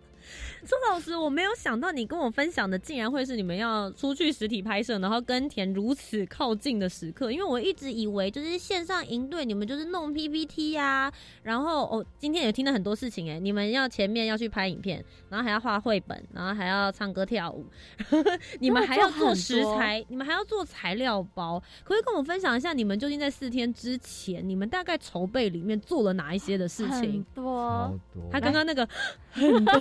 [0.64, 7.30] 朱老师，我没有想到你跟我分享的竟然会是你们要出去实体拍摄，然后跟田如此靠近的时刻。
[7.30, 17.66] 因为我一直以为就是线上营队，你们就是弄 PPT 呀，然后哦，今天也听了很多事情哎，你们要前面要去拍影片，然后还要画绘本，然后还要唱歌跳舞，
[18.58, 21.62] 你们还要做食材，你们还要做材料包。
[21.82, 27.00] 可以跟我分享一下，你们究竟在四天之前，你们大概筹备里面做了哪一些的事情？
[27.00, 28.00] 很多，
[28.32, 28.88] 他刚刚那个
[29.32, 29.74] 很多。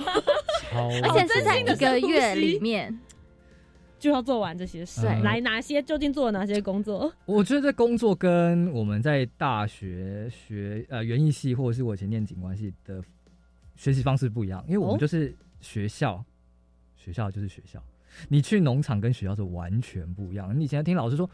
[1.04, 2.98] 而且是在一个月里面
[4.00, 5.06] 就要做完这些事。
[5.06, 7.12] 来，哪些究竟做了哪些工作？
[7.26, 13.02] 我觉得工作跟我们在大学学呃园艺系或者是我以前念景观系的
[13.76, 16.24] 学习方式不一样，因为我们就是学校，
[16.96, 17.82] 学校就是学校。
[18.28, 20.58] 你去农场跟学校是完全不一样。
[20.58, 21.30] 你以前听老师说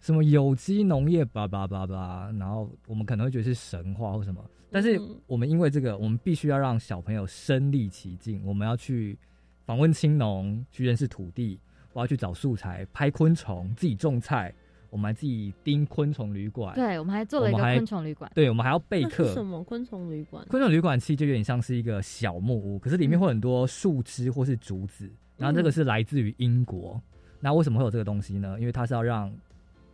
[0.00, 4.44] 什么有机农业叭叭叭叭，然后我们可能会觉得是神话或什么。
[4.70, 8.42] 但是我们因为这个，我们必须要让小朋友身历其境。
[8.44, 9.18] 我们要去
[9.64, 11.58] 访问青农，去认识土地，
[11.92, 14.52] 我要去找素材，拍昆虫，自己种菜。
[14.90, 16.74] 我们还自己盯昆虫旅馆。
[16.74, 18.30] 对，我们还做了一个昆虫旅馆。
[18.34, 19.34] 对，我们还要备课。
[19.34, 20.42] 什么昆虫旅馆？
[20.48, 25.10] 昆虫旅馆其实就有点像是一个小木屋，可是里面会很多树枝或是竹子。
[25.36, 26.98] 然后这个是来自于英国。
[27.38, 28.58] 那为什么会有这个东西呢？
[28.58, 29.30] 因为它是要让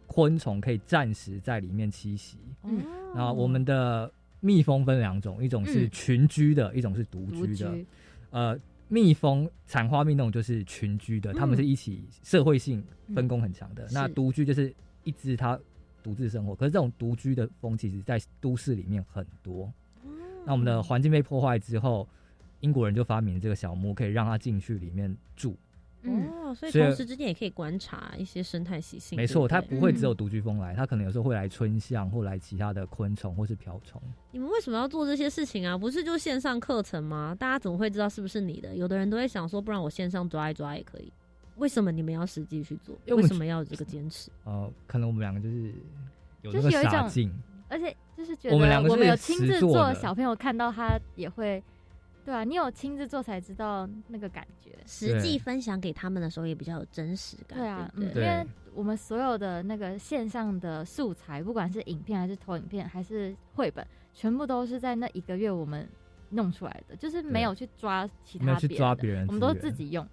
[0.07, 2.39] 昆虫可以暂时在里面栖息。
[2.63, 2.81] 嗯。
[3.15, 4.11] 然后我们的。
[4.45, 7.75] 蜜蜂分两种，一种是群居的，一种是独居的。
[8.29, 8.55] 呃，
[8.89, 13.89] 蜜蜂、产花蜜那种就是群居的，他们是一起社会性分工很强的。
[13.91, 14.71] 那独居就是
[15.03, 15.59] 一只它
[16.03, 19.73] 独自生活，可是这种独居的蜂其实在都市里面很多。
[20.45, 22.07] 那我们的环境被破坏之后，
[22.61, 25.57] 英国人就发明这个小木，可以让它进去里面住。
[26.07, 29.17] 哦，所以同时之间也可以观察一些生态习性。
[29.17, 34.01] 没错，它不会只有独居蜂来，它可能有时候会来春象，或来其他的昆虫或是瓢虫。
[34.31, 35.79] 你们为什么要做这些事情啊？
[35.79, 37.35] 不是就线上课程吗？
[37.39, 38.77] 大家怎么会知道是不是你的？
[38.77, 41.11] 有的人都会想说，不然我线上抓一抓也可以。
[41.57, 42.99] 为什么你们要实际去做？
[43.07, 44.31] 为什么要这个坚持？
[44.45, 45.73] 哦，可能我们两个就是
[46.43, 47.33] 有那个傻劲，
[47.69, 51.63] 而且就是觉得我们两个我们有亲自做，小朋友看到他也会。
[52.25, 57.59] 对啊，你有亲自做才知道那个感觉，实际分享给他们的时候也比较有真实感。
[57.59, 65.89] 对啊，因为我们所有的那个线上的素材，不管是影片还是投影片还是绘本，全部都是在那一个月我们
[66.31, 70.07] 弄出来的，就是没有去抓其他去抓别人，我们都自己用。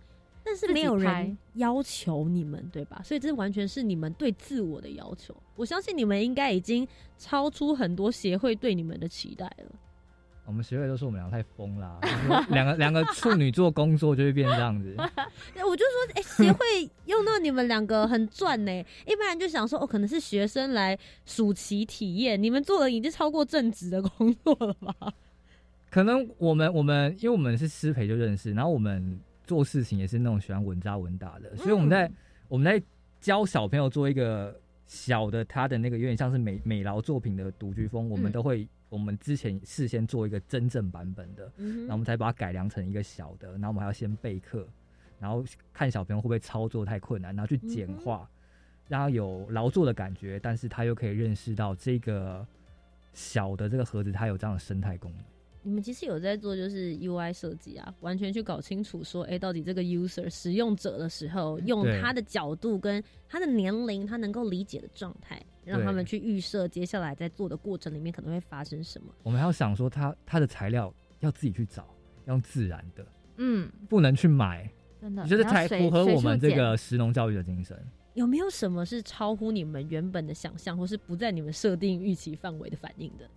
[0.43, 2.99] 但是没有人要求你们，对吧？
[3.05, 5.35] 所以这完全是你们对自我的要求。
[5.55, 9.71] 我相信你们应该已经超出很多协会对你们的期待了。
[10.51, 11.97] 我们协会都说我们两个太疯了，
[12.49, 14.93] 两个两个处女座工作就会变这样子。
[15.65, 16.65] 我就说，哎，协会
[17.05, 18.85] 用到你们两个很赚呢。
[19.07, 24.93] 一般人就想说，哦，可能是学生来暑期体验，你们做的已经超过正职的工作了吧？
[25.89, 32.11] 可能我们我们因为我们是师培就认识，然后我们做事情也是那种喜欢稳扎稳打的，所以我们在
[32.49, 32.85] 我们在
[33.21, 34.53] 教小朋友做一个
[34.85, 38.67] 小的他的那个有点像是美美劳作品的独居风，我们都会。
[38.91, 44.67] 我们之前事先做一个真正版本的，然后我们才把它改良成一个小的，然后我们还要先备课，
[45.17, 48.29] 然后看小朋友会不会操作太困难，然后去简化，
[48.89, 52.45] 让他有劳作的感觉，但是他又可以认识到这个
[53.13, 55.23] 小的这个盒子它有这样的生态功能。
[55.63, 69.13] 你们其实有在做，就是 UI 设计啊，完全去搞清楚说，哎，到底这个 user 使用者的时候，用他的角度跟他的年龄，他能够理解的状态，让他们去预设接下来在做的过程里面可能会发生什么。
[69.21, 71.87] 我们还要想说，他他的材料要自己去找，
[72.25, 73.05] 用自然的，
[73.37, 74.67] 嗯，不能去买，
[74.99, 77.77] 真的，觉得才符合我们这个石农教育的精神。
[78.15, 83.29] 有没有什么是超乎你们原本的想象，或是不在你们设定预期范围的反应的？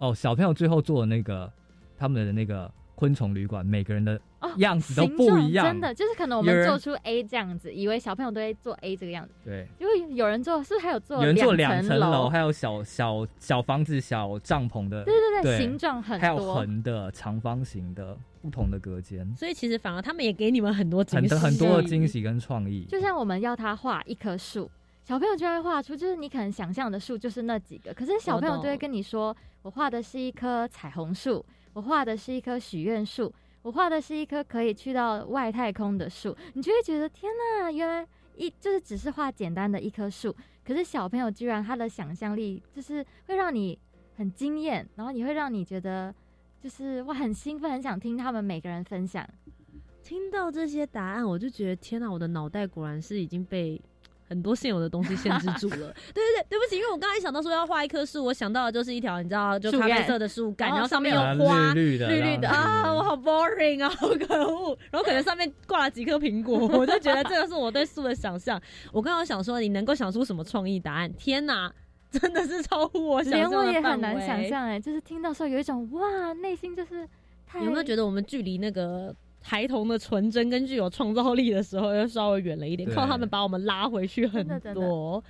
[0.00, 1.50] 哦，小朋友最后做的那个
[1.96, 4.20] 他们的那个昆虫旅馆，每个人的
[4.56, 24.70] 样子都不一样，真的就是可能我们做出 A 这样子，以为小朋友都会做 A 这个样子，对，因为有人做，是不是还有做有人做两层楼，还有小小小房子、小帐篷的，对对对，形状很多，还有横的、长方形的不同的隔间，所以其实反而他们也给你们很多很多很多的惊喜跟创意，就像我们要他画一棵树。
[25.10, 38.06] 小朋友就会画出，就是你可能想象的树就是那几个，可是小朋友就会跟你说，我画的是一棵彩虹树，我画的是一棵许愿树，我画的是一棵可以去到外太空的树，你就会觉得天哪，原来
[38.36, 40.32] 一就是只是画简单的一棵树，
[40.64, 43.76] 可是小朋友居然他的想象力就是会让你
[44.16, 46.14] 很惊艳，然后你会让你觉得
[46.62, 49.28] 就是哇很兴奋，很想听他们每个人分享。
[50.04, 53.82] 听到这些答案，我就觉得天哪，我的脑袋果然是已经被。
[54.30, 68.60] 很多现有的东西限制住了， 对对对，对不起，因为我刚才想到说要画一棵树，我想到的就是一条你知道就咖啡色的树干，然后上面有花绿绿的绿绿的啊，我好 boring 啊，好可恶，然后可能上面挂了几颗苹果， 我就觉得这个是我对树的想象。
[68.92, 71.12] 我刚刚想说你能够想出什么创意答案？
[71.14, 71.72] 天哪，
[72.12, 77.04] 真的是超乎我想象，连我也很难想象哎，就是听到时候有一种哇，内心就是
[77.46, 79.12] 太有没有觉得我们距离那个？
[79.42, 85.22] 孩童的纯真跟具有创造力的时候，又稍微远了一点，靠他们把我们拉回去很多。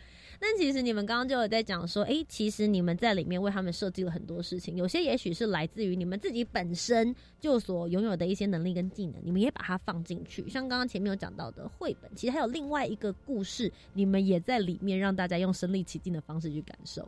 [0.43, 10.49] 那其实你们刚刚就有在讲说，哎，其实你们在里面为他们设计了很多事情，有些也许是来自于你们自己本身就所拥有的一些能力跟技能，你们也把它放进去。
[10.49, 17.07] 像刚刚前面有讲到的绘本，其实还有另外一个故事，你们也在里面让大家用身临其境的方式去感受。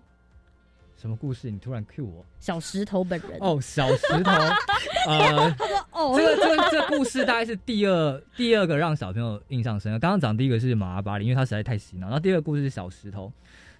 [1.03, 1.51] 什么故事？
[1.51, 2.25] 你突然 cue 我？
[2.39, 4.31] 小石头本人哦，小石头，
[5.11, 9.99] 呃，他说哦，这个这个这个故事大概是第二第二个让小朋友印象深刻。
[9.99, 12.07] 刚刚讲第一个是马巴里，因为他实在太洗脑。
[12.07, 13.33] 然后第二个故事是小石头。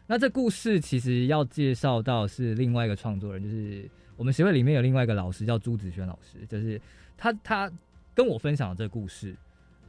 [0.09, 6.81] 那这故事其实要介绍到是另外一个创作人，就是我们协会里面有另外一个老师叫朱子轩老师，就是
[7.16, 7.70] 他他
[8.16, 9.37] 跟我分享的这个故事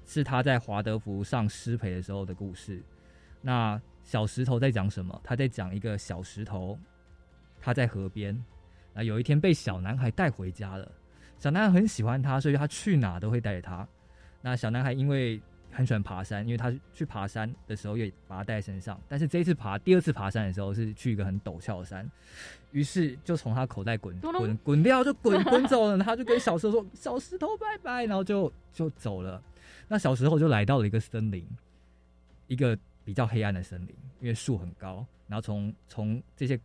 [0.06, 2.80] 是他在华德福上师培的时候的故事。
[3.42, 5.20] 那小石头在讲什么？
[5.24, 6.78] 他在讲一个小石头。
[7.64, 8.38] 他在河边，
[8.94, 10.92] 啊，有一天被小男孩带回家了。
[11.40, 13.88] 小男孩很喜欢他，所以他去哪都会带着他。
[14.42, 15.42] 那小男孩因为
[15.72, 19.00] 很喜欢爬山，因为他去爬山的时候也把他带在身上。
[19.08, 22.06] 但是这一次爬第二次爬山的时候是去一个很陡峭的山，
[22.72, 25.98] 于是就从他口袋滚滚滚掉，就滚滚走了。
[26.00, 29.42] 他就跟小石头说：“小石头拜拜。”然后就就走了。
[29.88, 31.48] 那小时候就来到了一个森林，
[32.48, 35.06] 一个比较黑暗的森林，因为树很高。
[35.30, 36.60] 然后从从这些。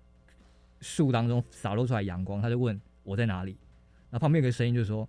[0.80, 3.58] 树当中洒落出来阳光，他就问我在哪里。
[4.10, 5.08] 那旁边有个声音就说：“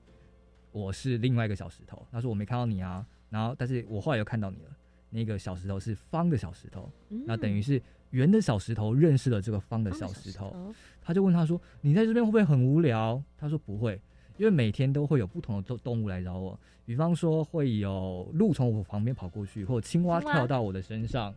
[0.71, 4.71] 我是另外一个小石头。”他说：“我没看到你啊。”然后，但是我后来又看到你了。
[5.09, 6.91] 那个小石头是方的小石头，
[7.25, 10.73] 那等于是圆的小石头认识了这个方的小石头。
[11.01, 13.99] 他就问他说：“你在这边会不会很无聊？”他说：“不会。”
[14.39, 21.35] 因为每天都会有不同的动动物来找我，比方说会有鹿从我旁边跑过去，或者青蛙跳到我的身上，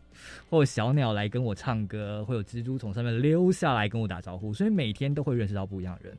[0.49, 6.17] 或者小鸟来跟我唱歌，会有蜘蛛从上面溜下来跟我打招呼，所以每天都会认识到不一样的人，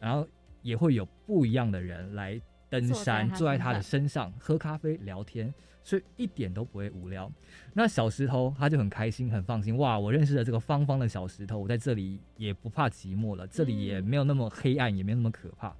[0.00, 0.26] 然后
[0.62, 5.52] 也会有不一样的人来登山，坐在他的身上喝咖啡聊天，
[5.82, 7.30] 所以一点都不会无聊。
[7.74, 15.76] 那小石头他就很开心很放心，哇，我认识了这个方方的小石头，我在这里也不怕寂寞了，这里也没有那么黑暗，也没有那么可怕。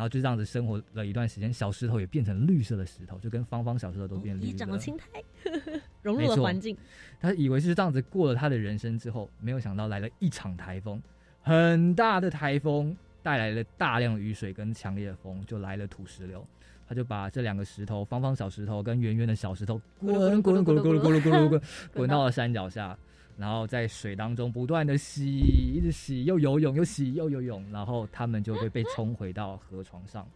[0.00, 4.50] 然后就这样子生活了一段时间，小石头也变成绿色的石头，就跟方方小石头都变绿。
[4.54, 5.22] 长了青苔，
[6.00, 6.74] 融入了环境。
[7.20, 11.02] 他以为是这样子过了他的人生之后，没有想到来了一场台风，
[11.42, 16.42] 很大的台风带来了大量雨水跟强烈的风，就来了土石流。
[16.88, 22.98] 他就把这两个石头，方方小石头跟圆圆的小石头，滚滚滚滚滚滚滚滚滚滚到了山脚下。
[23.36, 30.28] 然后在水当中不断的洗，一直洗，又游泳，又洗，又游泳，然后他们就会被冲回到河床上。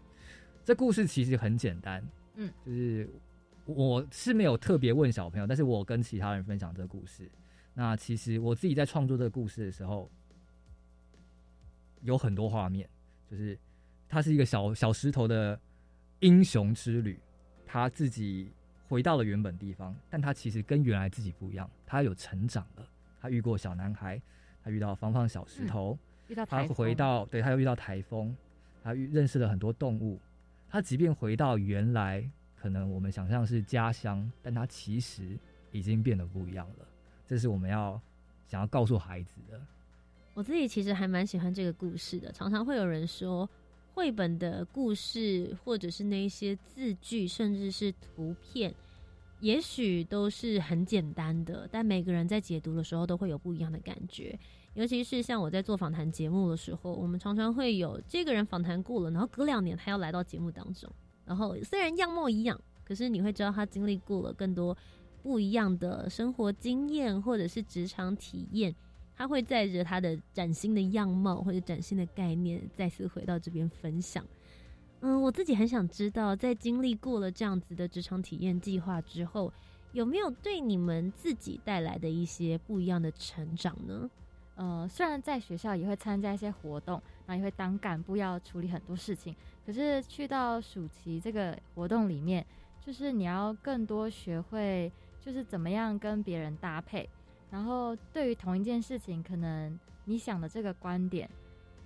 [0.64, 2.02] 这故事其实很简单，
[2.36, 3.08] 嗯，就是
[3.66, 7.30] 我是没有特别问小朋友，但是我跟其他人分享这个故事。
[7.74, 10.10] 那其实我自己在创作这个故事的时候，
[12.00, 12.88] 有很多画面，
[13.30, 13.58] 就是
[14.08, 15.60] 他是一个小小石头的
[16.20, 17.18] 英雄之旅，
[17.66, 18.50] 他自己
[18.88, 22.86] 回到了原本地方，但他其实跟原来自己不一样，他有成长了。
[23.20, 24.20] 他遇过小男孩，
[24.62, 28.36] 他遇到方方小石头，遇到他回到，对他又遇到台风，
[28.82, 30.20] 他遇认识了很多动物。
[30.68, 35.38] 他即便回到原来可能我们想象是家乡，但他其实
[35.70, 36.86] 已经变得不一样了。
[37.26, 38.00] 这是我们要
[38.46, 39.60] 想要告诉孩子的。
[40.34, 43.48] 我自己其实还蛮喜欢这个故事的，常常会有人说，
[43.94, 48.74] 绘本的故事或者是那些字句，甚至是图片。
[49.40, 54.38] 也许都是很简单的，但每个人在解读的时候都会有不一样的感觉。
[54.72, 60.90] 尤其是像我在做访谈节目的时候，我们常常会有这个人访谈过了，然后隔两年他要来到节目当中，
[61.24, 64.76] 然后虽然样貌一样，可是你会知道他经历过了更多
[65.22, 68.74] 不一样的生活经验或者是职场体验，
[69.16, 74.24] 他会带着他的崭新的样貌或者崭新的概念再次回到这边分享。
[75.00, 79.52] 嗯，我自己很想知道，在经历过了这样子的职场体验计划之后，
[79.92, 84.10] 有没有对你们自己带来的一些不一样的成长呢？
[84.56, 89.34] 呃，虽然在学校也会参加一些活动，然后也会当干部，要处理很多事情，
[89.66, 92.46] 可是去到暑期这个活动里面，
[92.80, 94.90] 就是你要更多学会，
[95.20, 97.08] 就是怎么样跟别人搭配。
[97.54, 101.30] 然后对于同一件事情，可能你想的这个观点，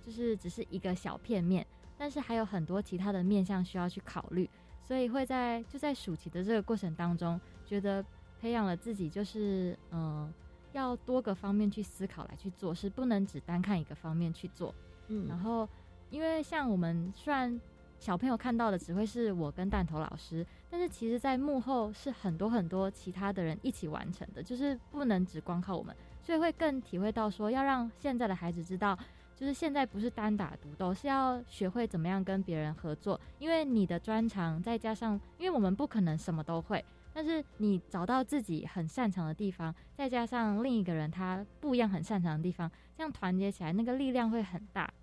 [0.03, 1.63] 就是只是一个小片面，
[1.95, 4.49] 但是还有很多其他的面向需要去考虑。
[4.81, 8.03] 所以会在就在暑期的这个过程当中，觉得
[8.41, 10.33] 培养了自己，就是嗯，
[10.71, 14.73] 要多个方面去思考来去做，是不能只单看一个方面去做。
[15.09, 15.69] 嗯，然后
[16.09, 17.61] 因为像我们虽然
[17.99, 28.97] 小朋友看到的只会是我跟弹头老师，但是其实在幕后是很多很多其他的人一起完成的，就是不能只光靠我们，所以会更体会到说，要让现在的孩子知道。
[29.35, 33.17] 就是现在不是单打独斗，是要学会怎么样跟别人合作。
[33.39, 44.93] 因为你的专长，再加上，因为我们不可能什么都会，但是你找到自己很擅长的地方，再加上另一个人他不一样很擅长的地方，这样团结起来，那个力量会很大。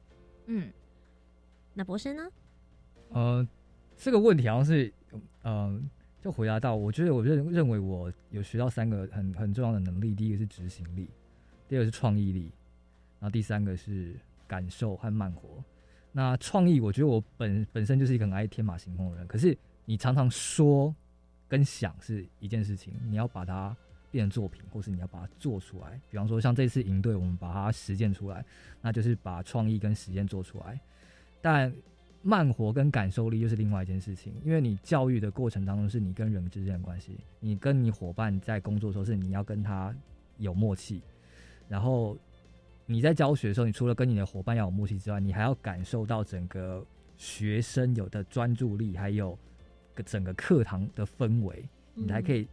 [0.44, 0.70] 嗯，
[1.72, 2.28] 那博士呢？
[3.08, 3.48] 呃，
[3.96, 4.92] 这个问题好像是，
[5.44, 5.88] 嗯，
[6.22, 11.08] 就回答到，我觉得我认认为我有学到三个很很重要的能力，第一个是执行力，
[11.68, 12.52] 第二个是创意力。
[13.18, 14.14] 然后第三个是
[14.46, 15.48] 感受和慢活。
[16.12, 19.26] 那创意，我觉得我本本身就是一个很爱天马行空的人。
[19.26, 19.56] 可是
[19.86, 20.94] 你常常说
[21.48, 23.74] 跟想是一件事情，你要把它
[24.10, 25.98] 变成作品，或是你要把它做出来。
[26.10, 28.44] 比方说像这次营队，我们把它实践出来，
[28.82, 30.78] 那就是把创意跟实践做出来。
[31.40, 31.72] 但
[32.26, 39.94] 慢活跟感受力又是另外一件事情，因为你教育的过程当中是你跟人之间的关系，你跟你伙伴在工作的时候是你要跟他
[40.38, 41.00] 有默契，
[41.68, 42.16] 然后。
[42.88, 49.36] 你在教学的时候，你除了跟你的伙伴要有默契之外，你还要感受到整个学生有的专注力，还有
[49.92, 52.46] 个整个课堂的氛围，你才可以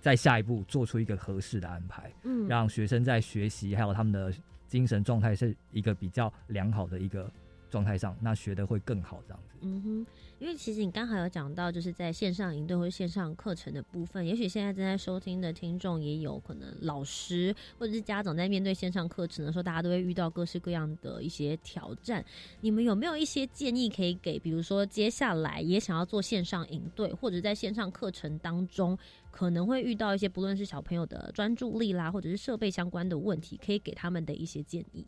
[0.00, 4.32] 在下一步做出一个合适的安排，嗯，让学生在学习还有他们的
[4.66, 7.30] 精神状态是一个比较良好的一个
[7.70, 9.54] 状态上，那学的会更好，这样子。
[9.62, 10.06] 嗯哼。
[10.40, 22.24] 因为其实你刚好有讲到，就是在线上营队或者线上课程的部分，也许现在正在收听的听众也有可能老师或者是家长在面对线上课程的时候，大家都会遇到各式各样的一些挑战。
[22.62, 24.38] 你们有没有一些建议可以给？
[24.38, 28.96] 比如说接下来也想要做线上营队，或者在线上课程当中
[29.30, 35.06] 可能会遇到一些不论是小朋友的专注力啦，或者是设备相关的问题，可以给他们的一些建议。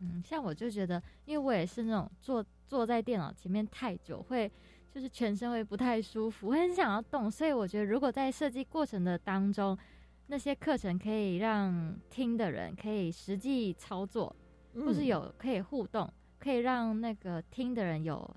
[0.00, 4.50] 嗯，像我就觉得，因为我也是那种坐坐在电脑前面太久，会
[4.92, 9.76] 就是全身会不太舒服，很想要动，所以我觉得如果在设计过程的当中，
[10.26, 14.34] 那些课程可以让听的人可以实际操作，
[14.74, 18.36] 或是有可以互动，可以让那个听的人有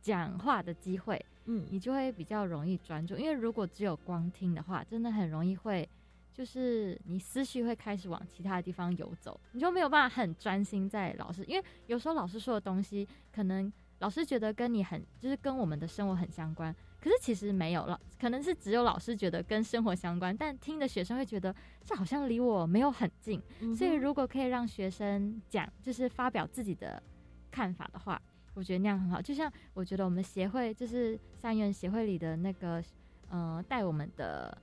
[0.00, 5.88] 讲话的机会，嗯，你就会比较容易专注，因为如果只有光听的话，真的很容易会。
[6.36, 23.42] 就是你思绪会开始往其他的地方游走，你就没有办法很专心在老师，因为有时候老师说的东西，可能老师觉得跟你很，就是跟我们的生活很相关，可是其实没有了，可能是只有老师觉得跟生活相关，但听的学生会觉得这好像离我没有很近。
[23.74, 27.02] 所以如果可以让学生讲，就是发表自己的
[27.50, 28.20] 看法的话，
[28.52, 29.22] 我觉得那样很好。
[29.22, 32.84] 就像我觉得我们协会，就是三院协会里的那个，
[33.30, 34.58] 嗯，带我们的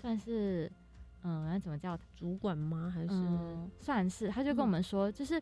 [0.00, 0.68] 算是。
[1.22, 2.92] 嗯，那怎么叫主管吗？
[2.94, 3.08] 还是
[3.80, 4.28] 算是？
[4.28, 5.40] 他就跟我们说，就是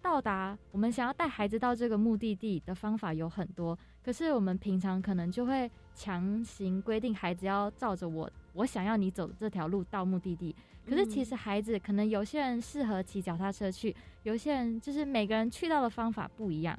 [0.00, 10.54] 到达我们想要带孩子到这个目的地的方法有很多，可是我们平常可能就会强行规定孩子要照着我我想要你走的这条路到目的地。
[10.88, 16.78] 可是其实孩子可能有些人适合骑脚踏车去，有些人就是每个人去到的方法不一样。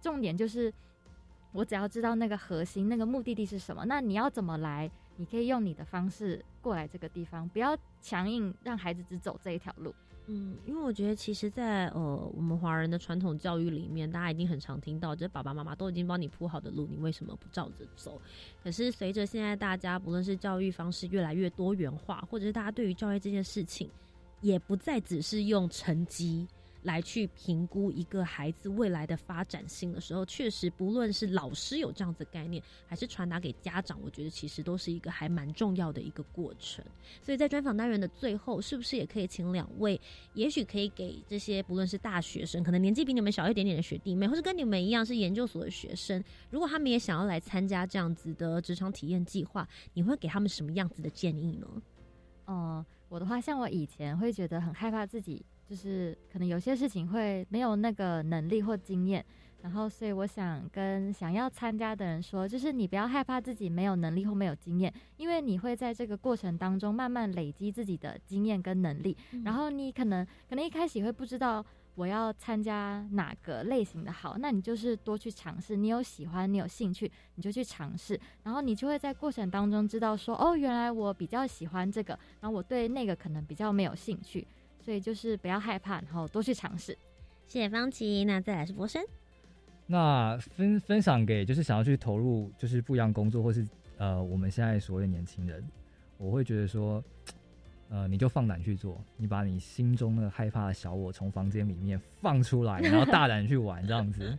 [0.00, 0.72] 重点就是
[1.52, 4.90] 我只要知道那个核心，那个目的地是什么，那你要怎么来？
[5.16, 9.94] 你可以用你的方式过来这个地方，不要强硬让孩子只走这一条路。
[10.26, 18.18] 嗯，因为我觉得其实，在呃我们华人的传统教育里面，大家一定很常听到，就是爸爸妈妈都已经帮你铺好的路，你为什么不照着走？
[18.62, 23.90] 可是随着现在大家不论是教育方式越来越多元化，或者是大家对于教育这件事情，
[24.40, 26.48] 也不再只是用成绩。
[26.84, 36.84] 来去评估一个孩子未来的发展性的时候，确实不论是老师有这样子概念，还是传达给家长，我觉得其实都是一个还蛮重要的一个过程。
[37.22, 40.00] 所以在专访单元的最后，是不是也可以请两位，
[40.34, 51.66] 也许可以给这些不论是大学生，可能年纪比你们小一点点的学弟妹，或是跟你们一样是研究所的学生，如果他们也想要来参加这样子的职场体验计划，你会给他们什么样子的建议呢？
[52.46, 55.42] 嗯，我的话，像我以前会觉得很害怕自己。
[55.74, 59.24] 就是可能有些事情会没有那个能力或经验，
[59.60, 71.64] 然后所以我想跟想要参加的人说，就是你不要害怕自己没有能力或没有经验，因为你会在这个过程当中慢慢累积自己的经验跟能力，然后你可能可能一开始会不知道
[71.96, 75.74] 我要参加哪个类型的好，那你就是多去尝试。
[75.74, 84.46] 你有喜欢，你有兴趣，你就去尝试，然后你就会在过程当中知道说，哦，原来我比较喜欢这个，然后我对那个可能比较没有兴趣，
[84.84, 86.96] 所以就是不要害怕，然后多去尝试。
[87.46, 89.02] 谢谢方琦，那再来是博生。
[89.86, 93.66] 那分分享给就是想要去投入就是不一样工作，或是
[93.96, 95.64] 呃我们现在所谓的年轻人，
[96.18, 97.02] 我会觉得说。
[97.90, 104.36] 呃，你就放胆去做，你把你心中那个害怕的小我从房间里面放出来，然后大胆去玩，这样子。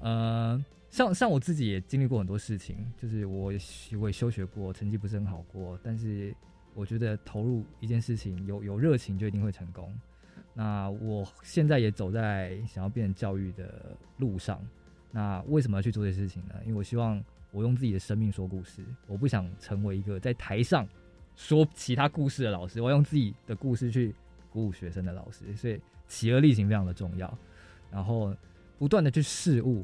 [0.00, 3.52] 呃，像像我自己也经历过很多事情，就是我
[3.98, 6.34] 我也休学过，成绩不是很好过，但是
[6.74, 9.92] 我觉得投入一件事情，有有热情就一定会成功。
[10.54, 14.60] 那我现在也走在想要变成教育的路上，
[15.10, 16.54] 那为什么要去做这些事情呢？
[16.64, 20.86] 因为我希望我用自己的生命说故事，我不想成为一个在台上。
[21.34, 24.14] 说其他故事的老师，我要用自己的故事去
[24.50, 27.38] 鼓舞学生的老师，所以企鹅力行非常的重要。
[27.90, 28.36] 然后
[28.78, 29.82] 不断的去试物，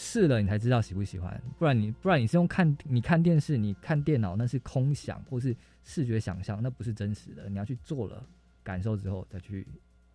[0.00, 7.48] 试了你才知道喜不喜欢，不然你不然你是用看你看电视，你看电脑那是空想或是视觉想象，那不是真实的。
[7.48, 8.24] 你要去做了
[8.62, 9.66] 感受之后再去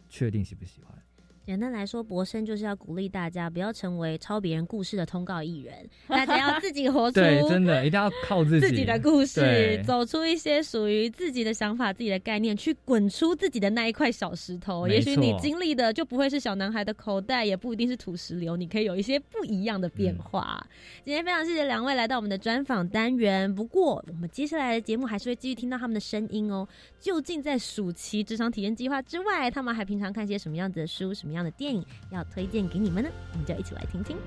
[0.08, 0.98] 确定喜不喜欢。
[1.46, 5.76] 简单来说，博生就是要鼓励大家不要成为抄别人故事的通告艺人，
[6.08, 14.88] 大家要自己活出 对，真的一定要靠自己自己的故事，走出一些属于自己的想法、自己的概念，去滚出自己的那一块小石头。
[14.88, 20.66] 也许你经历的就不会是小男孩的口袋，也不一定是土石流，你可以有一些不一样的变化。
[21.04, 23.54] 今天非常谢谢两位来到我们的专访单元。
[23.54, 26.66] 不过，我们接下来的节目还是会继续听到他们的声音哦。
[27.02, 31.14] 究竟在暑期职场体验计划之外，他们还平常看些什么样子的书？
[31.14, 31.33] 什么？
[31.34, 33.10] 样的电影要推荐给你们呢？
[33.34, 34.18] 我们就一起来听听。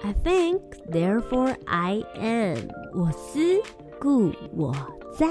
[0.00, 2.68] I think, therefore, I am.
[2.94, 3.38] 我思
[4.00, 4.74] 故我
[5.16, 5.26] 在。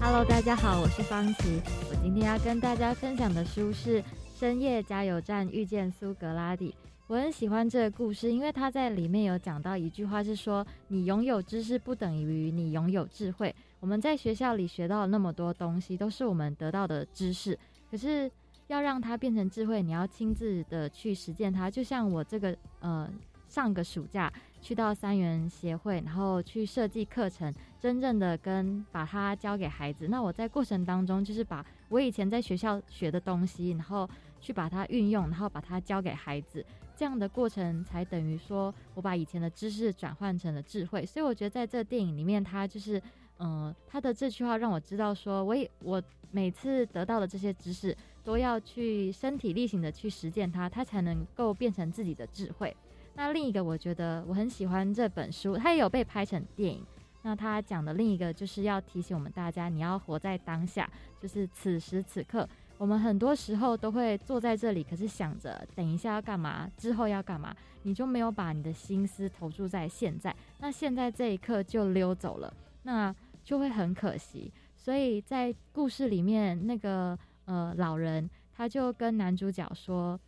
[0.00, 1.62] Hello，大家好，我是方琦。
[1.90, 4.02] 我今天要跟大家分享的书是
[4.36, 6.70] 《深夜加油站遇见苏格拉底》。
[7.06, 13.54] 我很喜欢这个故事，因为他在里面有讲到一句话，是说你拥有知识不等于你拥有智慧。
[13.80, 17.56] 我们在学校里学到那么多东西，都是我们得到的知识，
[17.88, 18.30] 可是。
[18.72, 21.70] 要让它变成智慧，你要亲自的去实践它。
[21.70, 23.08] 就像我这个呃，
[23.46, 30.08] 上个暑假去到三元协会，然后去设计课程，真正的跟把它教给孩子。
[30.08, 34.08] 那我在过程当中，就是把我以前在学校学的东西，然后
[34.40, 36.64] 去把它运用，然后把它教给孩子。
[36.96, 41.04] 这样的过程才等于说我把以前的知识转换成了智慧。
[41.04, 43.00] 所以我觉得在这电影里面，它就是
[43.38, 47.94] 嗯，他的这句话让我知道说，我也我每次得到的这些知识。
[48.24, 52.74] 都要去身体力行的去实践它，它才能够变成自己的智慧。
[53.14, 56.82] 那另一个，我觉得我很喜欢这本书，它也有被拍成电影。
[57.22, 62.48] 那它讲的另一个，就是要提醒我们大家，你要活在当下，就是此时此刻。
[62.78, 70.34] 我们很多时候都会坐在这里，可是想着等一下要干嘛，之后要干嘛，你就没有把你的心思投注在现在。
[70.58, 72.52] 那现在这一刻就溜走了，
[72.84, 73.14] 那
[73.44, 74.50] 就会很可惜。
[74.74, 77.18] 所以在故事里面那个。
[77.44, 80.18] 呃，老人他就跟男主角说，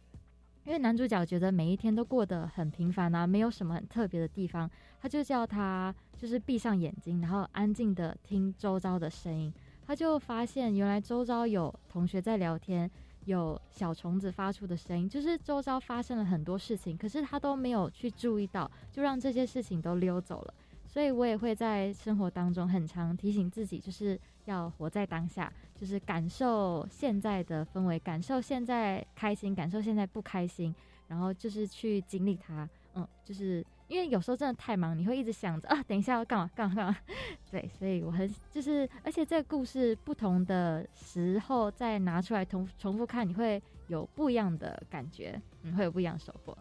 [0.65, 9.53] 因为男主角觉得每一天都过得很平凡啊，没有什么很特别的地方，他就叫他就是闭上眼睛，然后安静的听周遭的声音。
[9.87, 12.91] 他就发现原来周遭有同学在聊天，
[13.27, 20.55] 有小虫子发出的声音，就是周遭发生了很多事情，可是他都没有去注意到，就让这些事情都溜走了。
[20.87, 30.75] 所以我也会在生活当中很常提醒自己，就是要活在当下，就是感受现在的氛围，感受现在开心，感受现在不开心，
[31.09, 32.69] 然后就是去经历它。
[32.97, 36.97] 嗯，就是因为有时候真的太忙，你会一直想着啊，等一下要干嘛干嘛干嘛。
[37.51, 46.57] 对，所以我很就是，而且这个故事不同的时候再拿出来重重复看，你会有不一样的感觉，嗯，会有不一样的收获。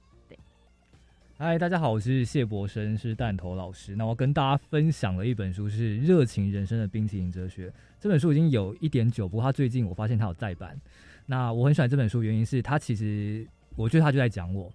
[1.45, 3.97] 嗨，大家好，我是谢博生，是弹头老师。
[3.97, 7.67] 那我跟大家分享了一本书，是《热情人生的冰淇淋哲学》。
[7.99, 10.79] 这本书已经有一点久，不过它最近我发现它有再版。
[11.25, 14.71] 那我很喜欢这本书，原因是它其实我觉得它就在讲我，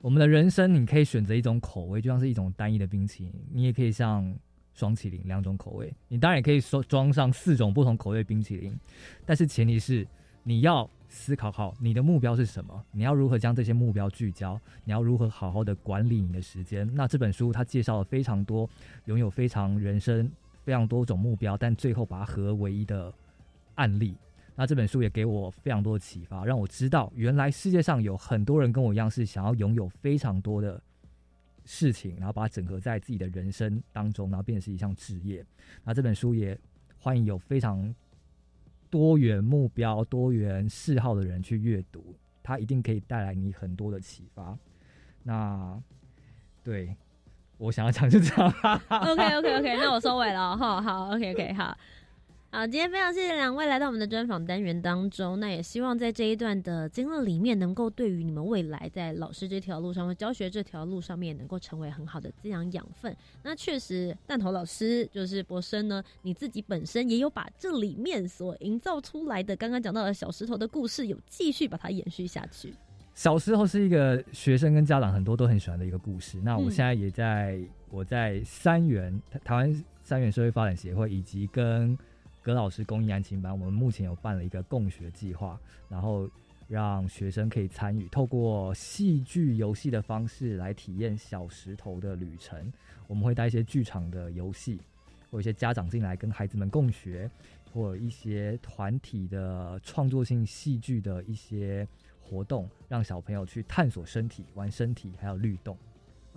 [0.00, 4.36] 我们的人生，你可以选择一种口味，就像是一种单一的冰淇淋，你也可以像
[4.74, 8.76] 双淇淋两种口味，你当然也可以说装上四种不同口味冰淇淋，
[9.24, 10.04] 但是前提是
[10.42, 16.88] 你要思考好你的目标是什么，你要如何将这些目标聚焦，你要如何好好的管理你的时间。
[16.94, 18.68] 那这本书它介绍了非常多
[19.06, 20.30] 拥有非常人生
[20.64, 23.12] 非常多种目标，但最后把它合为一的
[23.76, 24.14] 案例。
[24.54, 30.82] 那这本书也给我非常多的启发，让我知道原来世界上有很多人跟我一样是想要拥有非常多的
[31.64, 35.44] 事情，然后把它整合在自己的人生当中，然后变成是一项职业。
[35.84, 36.58] 那这本书也
[36.98, 37.94] 欢迎有非常
[38.90, 44.58] 多元目标、多元嗜好的人去阅读，它一定可以带来你很多的启发。
[45.22, 45.80] 那
[46.62, 46.96] 对
[47.56, 48.50] 我想要讲就这样。
[48.88, 50.80] OK OK OK，那我收尾了哈。
[50.80, 51.76] 好 OK OK 好。
[52.50, 55.38] 好，今天非常谢谢两位来到我们的专访单元当中。
[55.38, 63.14] 那也希望在这一段的经历里面，能够对于你们未来在老师这条路上或教学这条路上面，能够成为很好的滋养养分。
[63.42, 72.72] 那确实，弹头老师就是博生呢，你自己本身也有把这里面所营造出来的刚刚讲到的小石头的故事，有继续把它延续下去。
[73.14, 76.38] 小时候是一个学生跟家长很多都很喜欢的一个故事。
[76.42, 81.96] 那我现在也在我在三元台湾三元社会发展协会以及跟
[82.42, 86.28] 葛老师公益安亲班，我们目前有办了一个共学计划，然后
[86.66, 92.72] 让学生可以参与，透过戏剧游戏的方式来体验小石头的旅程。
[93.06, 94.80] 我们会带一些剧场的游戏，
[95.30, 97.30] 或一些家长进来跟孩子们共学，
[97.72, 101.86] 或一些团体的创作性戏剧的一些
[102.22, 105.76] 活动，让小朋友去探索身体、玩身体，还有律动。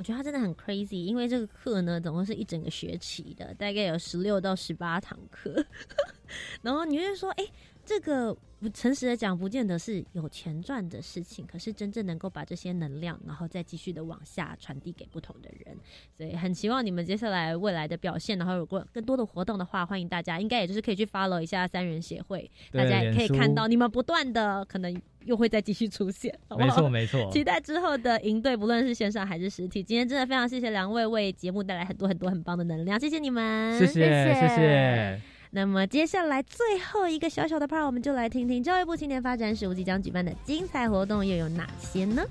[0.01, 5.63] 我觉得他真的很 crazy，因为这个课呢，总共是一整个学期的，大概有十六到十八堂课，
[6.63, 7.45] 然后你会说，哎。
[7.91, 15.75] 这个不诚实的讲，不见得是有钱赚的事情，可是真正能够把这些能量，然后再继续的往下传递给不同的人，
[16.15, 29.83] 所以很期望你们接下来未来的表现，然后如果更多的活动的话，欢迎大家，应该也就是可以去 follow 一下三人协会，大家也可以看到你们不断的可能又会再继续出现，没错没错，期待之后的营队，不论是线上还是实体。
[29.83, 35.21] 今天真的非常谢谢两位为节目带来很多很多很棒的能量，谢谢你们，谢谢谢谢。
[35.53, 42.23] 那么接下来最后一个小小的 part，我们就来听听教育部青年发展署即将举办的精彩活动又有哪些呢？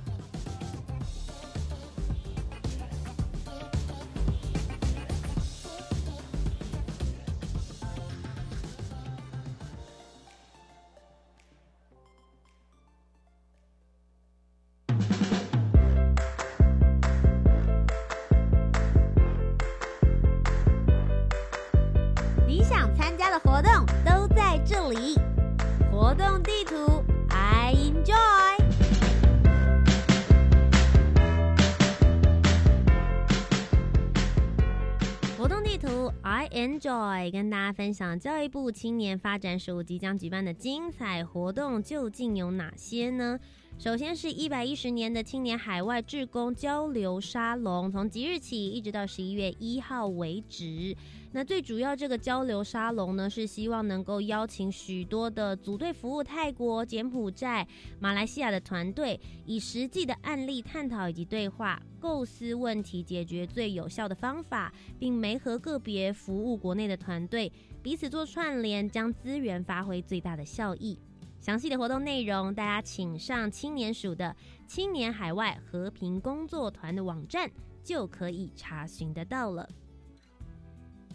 [37.33, 43.39] 跟大家分享教育部青年发展署即将举办的精彩活动究竟有哪些呢？
[43.79, 50.95] 首先是一百一十年的青年海外志工交流沙龙，从即日起一直到十一月一号为止。
[51.33, 57.67] 那最主要这个交流沙龙呢，是希望能够邀请许多的组队服务泰国、柬埔寨、
[58.01, 70.99] 马来西亚的团队，以实际的案例探讨以及对话，构思问题解决最有效的方法，并媒合个别服务国内的团队，彼此做串联，将资源发挥最大的效益。
[71.39, 74.35] 详细的活动内容，大家请上青年署的
[74.67, 77.49] 青年海外和平工作团的网站
[77.85, 79.69] 就可以查询得到了。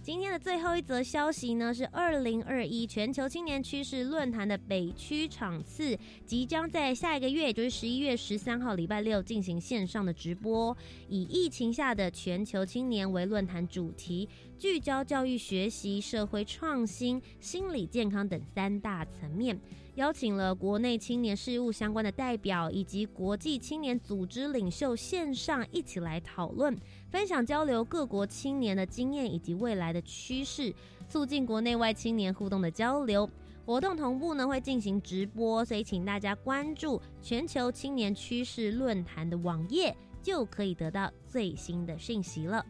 [0.06, 5.98] 今天的最后一则消息呢，是二零二一全球青年趋势论坛的北区场次
[6.28, 10.78] 即将在下一个月，也就是十一月十三号礼拜六进行线上的直播，
[11.10, 19.60] 以疫情下的全球青年为论坛主题，聚焦教育学习、社会创新、心理健康等三大层面。
[19.96, 26.78] 邀请了国内青年事务相关的代表以及国际青年组织领袖线上一起来讨论、
[27.10, 30.74] 分享、交流各国青年的经验以及未来的趋势，
[31.08, 33.30] 促进国内外青年互动的交流。
[33.66, 42.66] 活动同步呢会进行直播，所以请大家关注全球青年趋势论坛的网页，就可以得到最新的讯息了。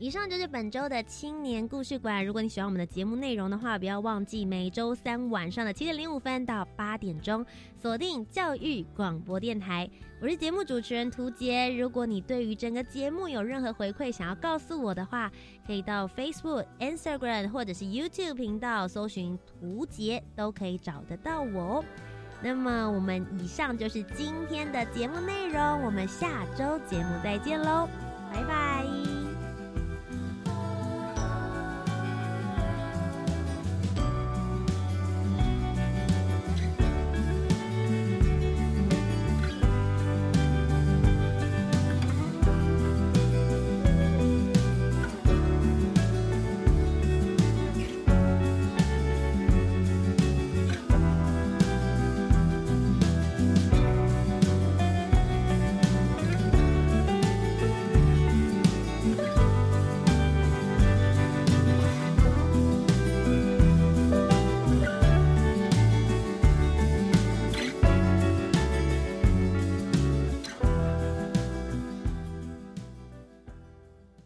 [0.00, 2.24] 以上就是本周的青年故事馆。
[2.24, 7.44] 如果你喜欢我们的节目内容的话，不要忘记每周三晚上的七点零五分到八点钟
[7.76, 9.90] 锁定教育广播电台。
[10.22, 11.68] 我是节目主持人涂杰。
[11.76, 15.32] 如果你对于整个节目有任何回馈想要告诉我的话，
[15.66, 21.84] 可以到 Facebook、Instagram 或者是 YouTube 频道搜寻涂杰，都可以找得到我哦。
[22.40, 27.88] 那么我们以上就是今天的节目内容，我们下周节目再见喽，
[28.32, 29.17] 拜拜。